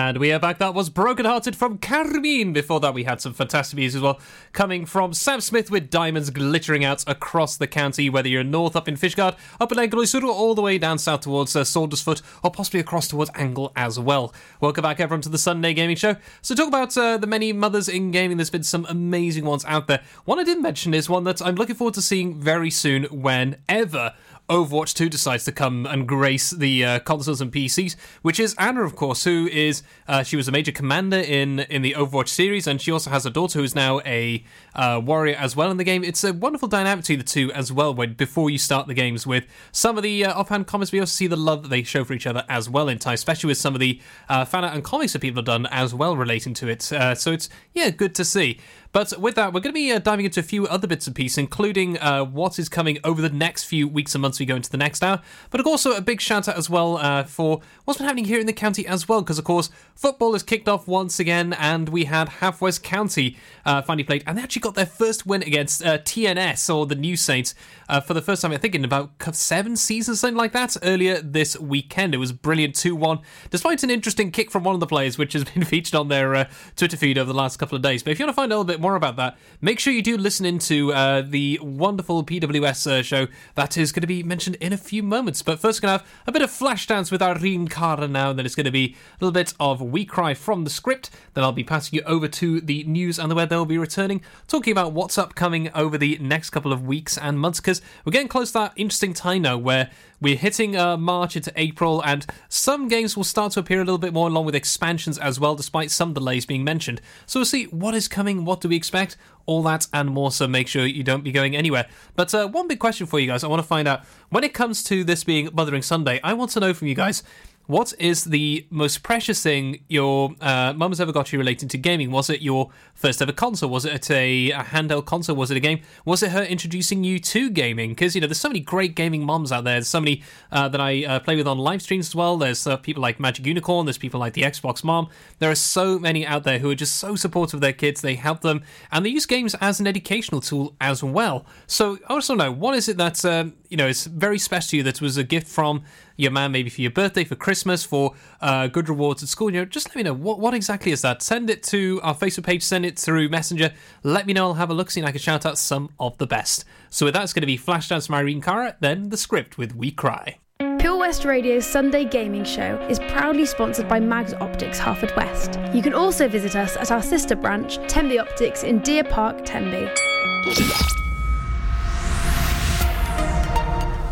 And 0.08 0.20
we 0.20 0.32
are 0.32 0.39
back. 0.39 0.58
That 0.60 0.74
was 0.74 0.89
Broken 0.89 1.26
Hearted 1.26 1.53
from 1.53 1.80
Karmin. 1.80 2.53
Before 2.53 2.80
that, 2.80 2.93
we 2.93 3.03
had 3.03 3.20
some 3.20 3.34
fantastic 3.34 3.76
music 3.76 3.99
as 3.99 4.03
well, 4.03 4.22
coming 4.53 4.86
from 4.86 5.12
Sam 5.12 5.41
Smith 5.41 5.70
with 5.70 5.89
diamonds 5.89 6.30
glittering 6.30 6.86
out 6.86 7.03
across 7.08 7.58
the 7.58 7.68
county, 7.68 8.10
whether 8.10 8.30
you're 8.30 8.41
north 8.41 8.78
up 8.78 8.88
in 8.88 8.95
Fishguard, 8.95 9.36
up 9.60 9.70
in 9.70 9.78
or 9.78 10.32
all 10.32 10.55
the 10.55 10.62
way 10.62 10.78
down 10.78 10.97
south 10.97 11.20
towards 11.20 11.58
uh, 11.58 11.64
Saundersfoot, 11.64 12.22
or 12.41 12.51
possibly 12.51 12.80
across 12.80 13.10
towards 13.10 13.32
Angle 13.36 13.74
as 13.76 13.99
well. 13.99 14.34
Welcome 14.62 14.84
back, 14.84 15.01
everyone, 15.01 15.24
to 15.24 15.30
the 15.30 15.38
Sunday 15.38 15.74
Gaming 15.74 15.97
Show. 15.97 16.16
So, 16.41 16.55
talk 16.55 16.70
about 16.70 16.97
uh, 16.97 17.18
the 17.18 17.28
many 17.28 17.51
mothers 17.51 17.89
in 17.89 18.12
gaming. 18.12 18.38
There's 18.38 18.49
been 18.49 18.64
some 18.64 18.86
amazing 18.88 19.43
ones 19.43 19.66
out 19.66 19.88
there. 19.88 20.01
One 20.24 20.39
I 20.39 20.45
didn't 20.45 20.64
mention 20.64 20.93
is 20.93 21.10
one 21.10 21.26
that 21.26 21.41
I'm 21.41 21.55
looking 21.55 21.76
forward 21.76 21.95
to 21.95 22.01
seeing 22.01 22.34
very 22.39 22.70
soon, 22.70 23.03
whenever. 23.12 24.14
Overwatch 24.49 24.93
2 24.93 25.09
decides 25.09 25.43
to 25.45 25.51
come 25.51 25.85
and 25.85 26.07
grace 26.07 26.51
the 26.51 26.85
uh, 26.85 26.99
consoles 26.99 27.41
and 27.41 27.51
PCs, 27.51 27.97
which 28.21 28.39
is 28.39 28.55
Ana, 28.57 28.83
of 28.83 28.95
course, 28.95 29.25
who 29.25 29.47
is 29.51 29.83
uh, 30.07 30.23
she 30.23 30.37
was 30.37 30.47
a 30.47 30.51
major 30.51 30.71
commander 30.71 31.17
in 31.17 31.59
in 31.59 31.81
the 31.81 31.93
Overwatch 31.97 32.29
series, 32.29 32.65
and 32.65 32.81
she 32.81 32.91
also 32.91 33.09
has 33.09 33.25
a 33.25 33.29
daughter 33.29 33.59
who 33.59 33.65
is 33.65 33.75
now 33.75 33.99
a 34.05 34.43
uh, 34.73 35.01
warrior 35.03 35.35
as 35.35 35.55
well 35.55 35.69
in 35.69 35.75
the 35.75 35.83
game. 35.83 36.03
It's 36.03 36.23
a 36.23 36.31
wonderful 36.31 36.69
dynamic 36.69 37.03
between 37.03 37.19
the 37.19 37.25
two 37.25 37.51
as 37.51 37.73
well. 37.73 37.93
When 37.93 38.13
before 38.13 38.49
you 38.49 38.57
start 38.57 38.87
the 38.87 38.93
games 38.93 39.27
with 39.27 39.45
some 39.73 39.97
of 39.97 40.03
the 40.03 40.23
uh, 40.23 40.39
offhand 40.39 40.65
comments, 40.67 40.93
we 40.93 40.99
also 41.01 41.11
see 41.11 41.27
the 41.27 41.35
love 41.35 41.63
that 41.63 41.69
they 41.69 41.83
show 41.83 42.05
for 42.05 42.13
each 42.13 42.27
other 42.27 42.45
as 42.47 42.69
well 42.69 42.87
in 42.87 42.99
time, 42.99 43.15
especially 43.15 43.49
with 43.49 43.57
some 43.57 43.73
of 43.73 43.81
the 43.81 44.01
uh, 44.29 44.45
fan 44.45 44.63
art 44.63 44.73
and 44.73 44.83
comics 44.83 45.11
that 45.11 45.19
people 45.19 45.39
have 45.39 45.45
done 45.45 45.65
as 45.67 45.93
well 45.93 46.15
relating 46.15 46.53
to 46.53 46.69
it. 46.69 46.89
Uh, 46.93 47.13
so 47.13 47.33
it's 47.33 47.49
yeah, 47.73 47.89
good 47.89 48.15
to 48.15 48.23
see. 48.23 48.59
But 48.91 49.17
with 49.19 49.35
that, 49.35 49.53
we're 49.53 49.59
going 49.59 49.73
to 49.73 49.79
be 49.79 49.91
uh, 49.91 49.99
diving 49.99 50.25
into 50.25 50.39
a 50.39 50.43
few 50.43 50.67
other 50.67 50.88
bits 50.88 51.07
and 51.07 51.15
pieces, 51.15 51.38
including 51.38 51.97
uh, 51.99 52.23
what 52.23 52.57
is 52.57 52.69
coming 52.69 52.99
over 53.03 53.21
the 53.21 53.29
next 53.29 53.65
few 53.65 53.88
weeks 53.88 54.15
and 54.15 54.21
months 54.21 54.39
we 54.39 54.45
go 54.45 54.55
into 54.55 54.69
the 54.69 54.77
next 54.77 55.03
hour. 55.03 55.21
But 55.49 55.65
also 55.65 55.93
a 55.93 56.01
big 56.01 56.21
shout 56.21 56.47
out 56.47 56.57
as 56.57 56.69
well 56.69 56.97
uh, 56.97 57.23
for 57.23 57.61
what's 57.85 57.97
been 57.97 58.07
happening 58.07 58.25
here 58.25 58.39
in 58.39 58.47
the 58.47 58.53
county 58.53 58.88
as 58.88 59.07
well, 59.07 59.21
because 59.21 59.38
of 59.38 59.45
course 59.45 59.69
football 59.95 60.33
has 60.33 60.43
kicked 60.43 60.69
off 60.69 60.88
once 60.88 61.19
again, 61.19 61.53
and 61.53 61.89
we 61.89 62.05
had 62.05 62.29
Haverfordwest 62.29 62.83
County 62.83 63.38
uh, 63.65 63.81
finally 63.81 64.03
played, 64.03 64.23
and 64.25 64.38
they 64.38 64.41
actually 64.41 64.61
got 64.61 64.75
their 64.75 64.85
first 64.85 65.25
win 65.25 65.41
against 65.43 65.85
uh, 65.85 65.97
TNS 65.99 66.73
or 66.73 66.85
the 66.85 66.95
New 66.95 67.17
Saints 67.17 67.53
uh, 67.89 67.99
for 67.99 68.13
the 68.13 68.21
first 68.21 68.41
time 68.41 68.51
I 68.51 68.57
think 68.57 68.75
in 68.75 68.85
about 68.85 69.11
seven 69.33 69.75
seasons, 69.75 70.21
something 70.21 70.38
like 70.38 70.53
that. 70.53 70.77
Earlier 70.83 71.21
this 71.21 71.59
weekend, 71.59 72.13
it 72.13 72.17
was 72.17 72.31
brilliant 72.31 72.75
two 72.75 72.95
one, 72.95 73.19
despite 73.49 73.83
an 73.83 73.89
interesting 73.89 74.31
kick 74.31 74.51
from 74.51 74.63
one 74.63 74.75
of 74.75 74.79
the 74.79 74.88
players, 74.88 75.17
which 75.17 75.33
has 75.33 75.43
been 75.43 75.63
featured 75.65 75.95
on 75.95 76.07
their 76.07 76.47
Twitter 76.75 76.97
feed 76.97 77.17
over 77.17 77.31
the 77.31 77.38
last 77.38 77.57
couple 77.57 77.75
of 77.75 77.81
days. 77.81 78.03
But 78.03 78.11
if 78.11 78.19
you 78.19 78.25
want 78.25 78.35
to 78.35 78.41
find 78.41 78.53
out 78.53 78.57
a 78.57 78.59
little 78.59 78.76
bit 78.78 78.82
more 78.82 78.95
about 78.95 79.15
that, 79.15 79.38
make 79.59 79.80
sure 79.80 79.91
you 79.91 80.03
do 80.03 80.17
listen 80.17 80.45
into 80.45 80.93
uh, 80.93 81.23
the 81.25 81.59
wonderful 81.61 82.23
PWS 82.23 82.88
uh, 82.88 83.03
show 83.03 83.28
that 83.55 83.78
is 83.78 83.91
going 83.91 84.01
to 84.01 84.07
be 84.07 84.23
mentioned 84.23 84.55
in 84.55 84.71
a 84.71 84.78
few 84.78 85.01
moments. 85.01 85.41
But 85.41 85.59
first, 85.59 85.82
we're 85.82 85.88
going 85.88 85.99
to 85.99 86.05
have 86.05 86.13
a 86.28 86.32
bit 86.32 86.41
of 86.43 86.51
flash 86.51 86.86
dance 86.86 87.09
with 87.09 87.21
Irene 87.21 87.67
Cara 87.67 88.07
now, 88.07 88.30
and 88.30 88.39
then 88.39 88.45
it's 88.45 88.55
going 88.55 88.65
to 88.65 88.71
be 88.71 88.95
a 89.19 89.25
little 89.25 89.34
bit 89.34 89.53
of 89.59 89.82
We 89.82 90.05
Cry 90.05 90.34
from 90.34 90.63
the 90.63 90.69
script. 90.69 91.09
Then 91.34 91.43
I'll 91.43 91.51
be 91.51 91.63
passing 91.63 91.97
you 91.97 92.05
over 92.05 92.28
to 92.28 92.61
the 92.61 92.84
news 92.84 93.17
and 93.17 93.32
the 93.32 93.36
weather. 93.36 93.47
They'll 93.47 93.65
be 93.65 93.78
returning, 93.78 94.21
talking 94.47 94.71
about 94.71 94.93
what's 94.93 95.17
upcoming 95.17 95.71
over 95.73 95.97
the 95.97 96.17
next 96.19 96.51
couple 96.51 96.71
of 96.71 96.86
weeks 96.86 97.17
and 97.17 97.39
months, 97.39 97.59
because 97.59 97.82
we're 98.05 98.11
getting 98.11 98.28
close 98.28 98.51
to 98.51 98.59
that 98.59 98.73
interesting 98.75 99.13
time 99.13 99.41
now 99.43 99.57
where 99.57 99.89
we're 100.20 100.36
hitting 100.36 100.76
uh, 100.76 100.97
March 100.97 101.36
into 101.36 101.51
April, 101.55 102.01
and 102.03 102.26
some 102.49 102.88
games 102.88 103.15
will 103.15 103.24
start 103.24 103.53
to 103.53 103.59
appear 103.59 103.78
a 103.78 103.86
little 103.86 103.97
bit 103.97 104.13
more 104.13 104.28
along 104.28 104.45
with 104.45 104.55
expansions 104.55 105.18
as 105.18 105.39
well, 105.39 105.55
despite 105.55 105.91
some 105.91 106.13
delays 106.13 106.45
being 106.45 106.63
mentioned. 106.63 107.01
So 107.26 107.39
we'll 107.39 107.45
see 107.45 107.65
what 107.65 107.93
is 107.93 108.07
coming, 108.07 108.43
what 108.45 108.61
do 108.61 108.70
we 108.70 108.76
expect, 108.76 109.18
all 109.45 109.61
that 109.63 109.88
and 109.93 110.09
more. 110.09 110.32
So 110.32 110.47
make 110.47 110.68
sure 110.68 110.86
you 110.86 111.03
don't 111.03 111.24
be 111.24 111.32
going 111.32 111.55
anywhere. 111.55 111.88
But 112.15 112.34
uh, 112.34 112.47
one 112.47 112.68
big 112.68 112.80
question 112.80 113.07
for 113.07 113.20
you 113.20 113.28
guys 113.28 113.43
I 113.43 113.47
want 113.47 113.61
to 113.61 113.68
find 113.68 113.88
out 113.88 114.05
when 114.30 114.43
it 114.43 114.53
comes 114.53 114.84
to 114.86 115.03
this 115.03 115.24
being 115.24 115.49
Mothering 115.53 115.82
Sunday, 115.84 116.20
I 116.24 116.34
want 116.34 116.51
to 116.51 116.59
know 116.59 116.74
from 116.74 116.88
you 116.88 116.95
guys. 116.95 117.24
What 117.68 117.91
is 117.99 118.24
the 118.24 118.65
most 118.70 119.03
precious 119.03 119.43
thing 119.43 119.84
your 119.89 120.34
uh, 120.39 120.72
mum 120.72 120.91
has 120.91 121.01
ever 121.01 121.11
got 121.11 121.34
you 121.34 121.38
relating 121.38 121.68
to 121.68 121.78
gaming? 121.78 122.11
Was 122.11 122.30
it 122.30 122.41
your 122.41 122.70
first 122.95 123.22
ever 123.22 123.34
console? 123.34 123.70
Was 123.70 123.84
it 123.84 124.09
a, 124.09 124.51
a 124.51 124.59
handheld 124.59 125.03
console? 125.05 125.36
Was 125.36 125.51
it 125.51 125.57
a 125.57 125.59
game? 125.59 125.82
Was 126.05 126.24
it 126.24 126.32
her 126.32 126.43
introducing 126.43 127.03
you 127.03 127.20
to 127.20 127.49
gaming? 127.49 127.89
Because 127.89 128.15
you 128.15 128.22
know, 128.22 128.28
there's 128.28 128.39
so 128.39 128.47
many 128.47 128.61
great 128.61 128.95
gaming 128.95 129.26
moms 129.26 129.51
out 129.51 129.65
there. 129.65 129.74
There's 129.74 129.89
so 129.89 129.99
many 129.99 130.24
uh, 130.49 130.70
that 130.70 130.80
I 130.80 131.03
uh, 131.03 131.20
play 131.20 131.36
with 131.36 131.45
on 131.45 131.57
live 131.57 131.82
streams 131.82 132.07
as 132.07 132.15
well. 132.15 132.38
There's 132.38 132.65
uh, 132.65 132.78
people 132.78 133.03
like 133.03 133.20
Magic 133.20 133.45
Unicorn. 133.45 133.86
There's 133.86 133.97
people 133.97 134.22
like 134.22 134.32
the 134.32 134.43
Xbox 134.43 134.82
Mom. 134.82 135.09
There 135.39 135.51
are 135.51 135.55
so 135.55 135.99
many 135.99 136.26
out 136.26 136.45
there 136.45 136.59
who 136.59 136.70
are 136.70 136.76
just 136.76 136.95
so 136.95 137.18
supportive 137.18 137.55
of 137.55 137.61
their 137.61 137.74
kids. 137.74 137.99
They 137.99 138.15
help 138.15 138.39
them, 138.39 138.63
and 138.93 139.05
they 139.05 139.09
use 139.09 139.26
games 139.26 139.55
as 139.59 139.82
an 139.82 139.88
educational 139.88 140.39
tool 140.39 140.74
as 140.80 141.03
well. 141.03 141.45
So 141.65 141.99
I 142.07 142.13
also 142.13 142.34
know 142.34 142.49
what 142.49 142.76
is 142.76 142.88
it 142.88 142.95
that 142.95 143.26
um, 143.26 143.55
you 143.68 143.76
know 143.76 143.88
is 143.88 144.05
very 144.05 144.39
special 144.39 144.70
to 144.70 144.78
you 144.78 144.84
that 144.84 145.01
was 145.01 145.18
a 145.18 145.24
gift 145.26 145.47
from 145.47 145.84
your 146.18 146.32
man, 146.32 146.51
maybe 146.51 146.70
for 146.70 146.82
your 146.82 146.91
birthday, 146.91 147.24
for 147.24 147.36
Christmas, 147.36 147.84
for 147.84 148.13
uh, 148.41 148.68
good 148.68 148.89
rewards 148.89 149.24
at 149.24 149.30
school. 149.30 149.49
You 149.49 149.59
know, 149.59 149.65
just 149.65 149.88
let 149.88 149.95
me 149.95 150.03
know 150.03 150.13
what, 150.13 150.39
what 150.39 150.53
exactly 150.53 150.91
is 150.91 151.01
that. 151.03 151.22
Send 151.22 151.49
it 151.49 151.63
to 151.63 152.01
our 152.03 152.15
Facebook 152.15 152.43
page, 152.43 152.63
send 152.63 152.86
it 152.86 152.99
through 152.99 153.30
Messenger. 153.30 153.74
Let 154.03 154.28
me 154.28 154.34
know. 154.34 154.47
I'll 154.47 154.53
have 154.55 154.70
a 154.70 154.74
look, 154.74 154.91
see 154.91 154.99
and 154.99 155.07
I 155.07 155.11
can 155.11 155.22
shout 155.22 155.45
out 155.45 155.57
some 155.57 155.89
of 155.99 156.18
the 156.18 156.28
best. 156.28 156.65
So 156.89 157.05
with 157.05 157.13
that, 157.13 157.24
it's 157.24 157.34
going 157.34 157.41
to 157.41 157.47
be 157.47 157.57
Flashdance 157.57 158.09
Irene 158.11 158.41
Cara, 158.41 158.76
then 158.80 159.09
the 159.09 159.18
script 159.18 159.57
with 159.57 159.76
We 159.76 159.91
Cry. 159.91 160.38
Pure 160.80 160.97
West 160.97 161.26
Radio's 161.26 161.65
Sunday 161.65 162.05
Gaming 162.05 162.43
Show 162.43 162.80
is 162.89 162.99
proudly 163.09 163.45
sponsored 163.45 163.88
by 163.88 163.99
Mags 163.99 164.34
Optics 164.34 164.80
Haverfordwest. 164.80 165.76
You 165.76 165.84
can 165.84 165.93
also 165.93 166.28
visit 166.28 166.55
us 166.55 166.76
at 166.78 166.91
our 166.91 167.03
sister 167.03 167.36
branch, 167.36 167.78
Tenby 167.88 168.18
Optics 168.20 168.63
in 168.63 168.80
Deer 168.80 169.03
Park, 169.03 169.45
Tenby. 169.45 169.88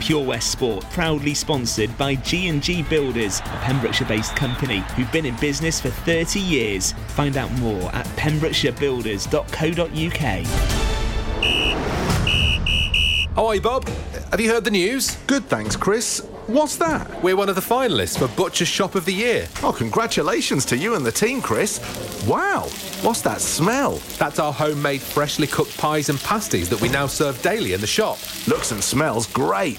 Pure 0.00 0.24
West 0.24 0.50
Sport, 0.50 0.84
proudly 0.90 1.34
sponsored 1.34 1.96
by 1.96 2.16
G&G 2.16 2.82
Builders, 2.84 3.38
a 3.40 3.60
Pembrokeshire-based 3.62 4.34
company 4.34 4.78
who've 4.96 5.12
been 5.12 5.26
in 5.26 5.36
business 5.36 5.80
for 5.80 5.90
30 5.90 6.40
years. 6.40 6.92
Find 7.08 7.36
out 7.36 7.52
more 7.58 7.94
at 7.94 8.06
pembrokeshirebuilders.co.uk. 8.16 10.46
Oh, 13.36 13.48
hi, 13.48 13.58
Bob. 13.60 13.86
Have 14.30 14.40
you 14.40 14.50
heard 14.50 14.64
the 14.64 14.70
news? 14.70 15.16
Good, 15.26 15.44
thanks, 15.44 15.76
Chris. 15.76 16.26
What's 16.46 16.76
that? 16.78 17.22
We're 17.22 17.36
one 17.36 17.48
of 17.48 17.54
the 17.54 17.60
finalists 17.60 18.18
for 18.18 18.26
Butcher's 18.36 18.66
Shop 18.66 18.96
of 18.96 19.04
the 19.04 19.14
Year. 19.14 19.46
Oh, 19.62 19.72
congratulations 19.72 20.64
to 20.66 20.76
you 20.76 20.96
and 20.96 21.06
the 21.06 21.12
team, 21.12 21.40
Chris. 21.40 21.78
Wow, 22.26 22.62
what's 23.02 23.20
that 23.22 23.40
smell? 23.40 24.00
That's 24.18 24.40
our 24.40 24.52
homemade, 24.52 25.00
freshly 25.00 25.46
cooked 25.46 25.78
pies 25.78 26.08
and 26.08 26.18
pasties 26.18 26.68
that 26.68 26.80
we 26.80 26.88
now 26.88 27.06
serve 27.06 27.40
daily 27.40 27.72
in 27.72 27.80
the 27.80 27.86
shop. 27.86 28.18
Looks 28.48 28.72
and 28.72 28.82
smells 28.82 29.28
great. 29.28 29.78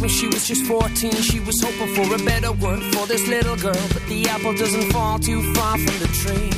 When 0.00 0.08
she 0.08 0.26
was 0.26 0.48
just 0.48 0.64
14. 0.64 1.12
She 1.12 1.40
was 1.40 1.60
hoping 1.60 1.94
for 1.94 2.14
a 2.14 2.18
better 2.24 2.52
world 2.52 2.82
for 2.94 3.06
this 3.06 3.28
little 3.28 3.56
girl. 3.56 3.84
But 3.92 4.04
the 4.06 4.26
apple 4.28 4.54
doesn't 4.54 4.90
fall 4.92 5.18
too 5.18 5.42
far 5.54 5.76
from 5.78 5.98
the 6.00 6.08
tree. 6.20 6.50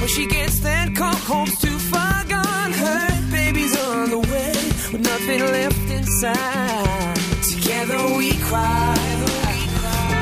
When 0.00 0.08
she 0.08 0.26
gets 0.26 0.60
that 0.60 0.94
call, 0.94 1.14
Hope's 1.14 1.60
too 1.60 1.78
far 1.78 2.24
gone. 2.24 2.72
Her 2.72 3.30
baby's 3.30 3.76
on 3.86 4.10
the 4.10 4.18
way 4.18 4.52
with 4.92 5.00
nothing 5.00 5.40
left 5.40 5.90
inside. 5.90 7.16
Together 7.42 7.98
we 8.16 8.36
cry. 8.50 8.96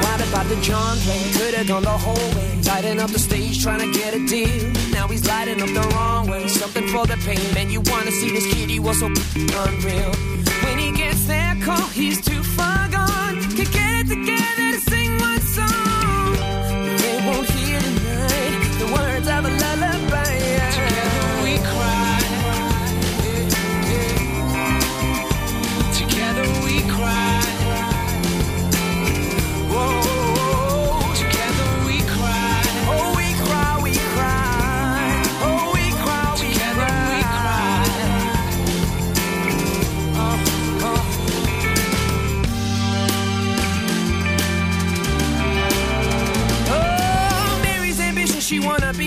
What 0.05 0.29
about 0.29 0.47
the 0.47 0.57
John 0.62 0.97
plane? 0.99 1.33
Could 1.33 1.55
have 1.55 1.68
gone 1.68 1.83
the 1.83 1.99
whole 2.07 2.29
way. 2.37 2.61
Tighten 2.62 2.99
up 3.01 3.11
the 3.11 3.18
stage, 3.18 3.62
trying 3.62 3.81
to 3.81 3.99
get 3.99 4.14
a 4.14 4.27
deal. 4.27 4.72
Now 4.93 5.09
he's 5.09 5.27
lighting 5.27 5.62
up 5.62 5.68
the 5.68 5.87
wrong 5.95 6.29
way. 6.29 6.47
Something 6.49 6.87
for 6.89 7.07
the 7.07 7.16
pain. 7.24 7.55
Man, 7.55 7.70
you 7.70 7.81
wanna 7.87 8.11
see 8.11 8.31
this 8.31 8.47
kid? 8.53 8.68
He 8.68 8.79
was 8.79 8.99
so 9.01 9.07
unreal. 9.07 10.12
When 10.64 10.79
he 10.79 10.93
gets 10.93 11.27
that 11.27 11.61
call, 11.62 11.87
he's 11.89 12.20
too 12.20 12.43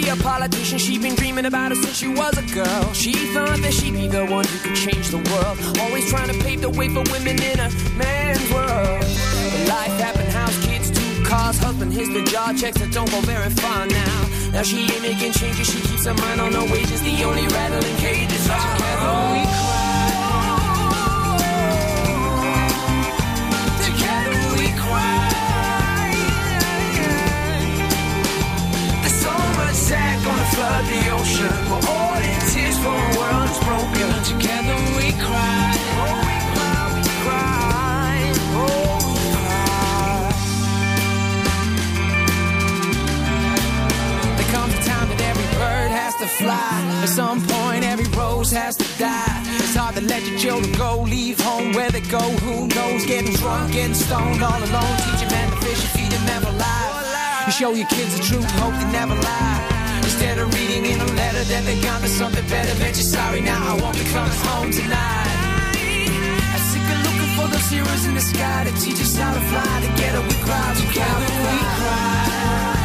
a 0.09 0.15
politician. 0.17 0.77
She's 0.77 0.99
been 0.99 1.15
dreaming 1.15 1.45
about 1.45 1.71
it 1.71 1.77
since 1.77 1.97
she 1.97 2.07
was 2.07 2.37
a 2.37 2.45
girl. 2.53 2.93
She 2.93 3.13
thought 3.33 3.59
that 3.59 3.73
she'd 3.73 3.93
be 3.93 4.07
the 4.07 4.25
one 4.25 4.45
who 4.45 4.57
could 4.59 4.75
change 4.75 5.09
the 5.09 5.17
world. 5.17 5.57
Always 5.79 6.09
trying 6.09 6.29
to 6.29 6.37
pave 6.43 6.61
the 6.61 6.69
way 6.69 6.89
for 6.89 7.03
women 7.11 7.41
in 7.41 7.59
a 7.59 7.69
man's 7.95 8.41
world. 8.51 9.01
But 9.53 9.67
life 9.67 9.95
happened, 10.01 10.29
house, 10.29 10.57
kids, 10.65 10.89
two 10.91 11.23
cars, 11.23 11.57
husband, 11.59 11.93
his 11.93 12.09
the 12.09 12.23
job 12.23 12.57
checks 12.57 12.79
that 12.79 12.91
don't 12.91 13.09
go 13.11 13.21
very 13.21 13.49
far 13.51 13.85
now. 13.85 14.29
Now 14.51 14.63
she 14.63 14.81
ain't 14.81 15.01
making 15.01 15.33
changes, 15.33 15.69
she 15.69 15.79
keeps 15.81 16.05
her 16.05 16.13
mind 16.13 16.41
on 16.41 16.53
her 16.53 16.65
wages. 16.73 17.01
The 17.01 17.23
only 17.23 17.47
rattling 17.47 17.95
cages 17.97 18.49
are 18.49 18.77
together 18.77 19.68
Getting 53.71 53.93
stoned 53.93 54.41
all 54.41 54.57
alone. 54.57 54.97
Teach 55.05 55.21
a 55.21 55.29
man 55.29 55.51
to 55.51 55.57
fish 55.57 55.77
and 55.77 55.91
feed 55.93 56.11
him 56.11 56.25
never 56.25 56.51
lie. 56.57 57.43
You 57.45 57.51
show 57.51 57.71
your 57.71 57.87
kids 57.87 58.17
the 58.17 58.23
truth, 58.23 58.49
hope 58.57 58.73
they 58.73 58.91
never 58.91 59.13
lie. 59.13 60.01
Instead 60.03 60.39
of 60.39 60.51
reading 60.55 60.85
in 60.85 60.99
a 60.99 61.05
letter 61.13 61.43
that 61.43 61.63
they 61.65 61.79
got 61.81 62.01
to 62.01 62.07
something 62.07 62.45
better, 62.49 62.73
bet 62.79 62.97
you're 62.97 63.05
sorry 63.05 63.41
now. 63.41 63.61
I 63.61 63.79
won't 63.79 63.93
be 63.93 64.05
coming 64.09 64.33
home 64.49 64.71
tonight. 64.71 65.77
I'm 66.49 66.63
sick 66.65 66.81
of 66.81 66.99
looking 67.05 67.31
for 67.37 67.47
those 67.53 67.69
heroes 67.69 68.05
in 68.05 68.15
the 68.15 68.21
sky 68.21 68.65
to 68.65 68.73
teach 68.81 68.99
us 69.05 69.15
how 69.15 69.33
to 69.33 69.41
fly. 69.53 69.73
Together 69.85 70.21
we 70.21 70.33
cry, 70.41 70.73
together 70.73 71.29
we. 71.45 71.57
Cry. 71.77 72.78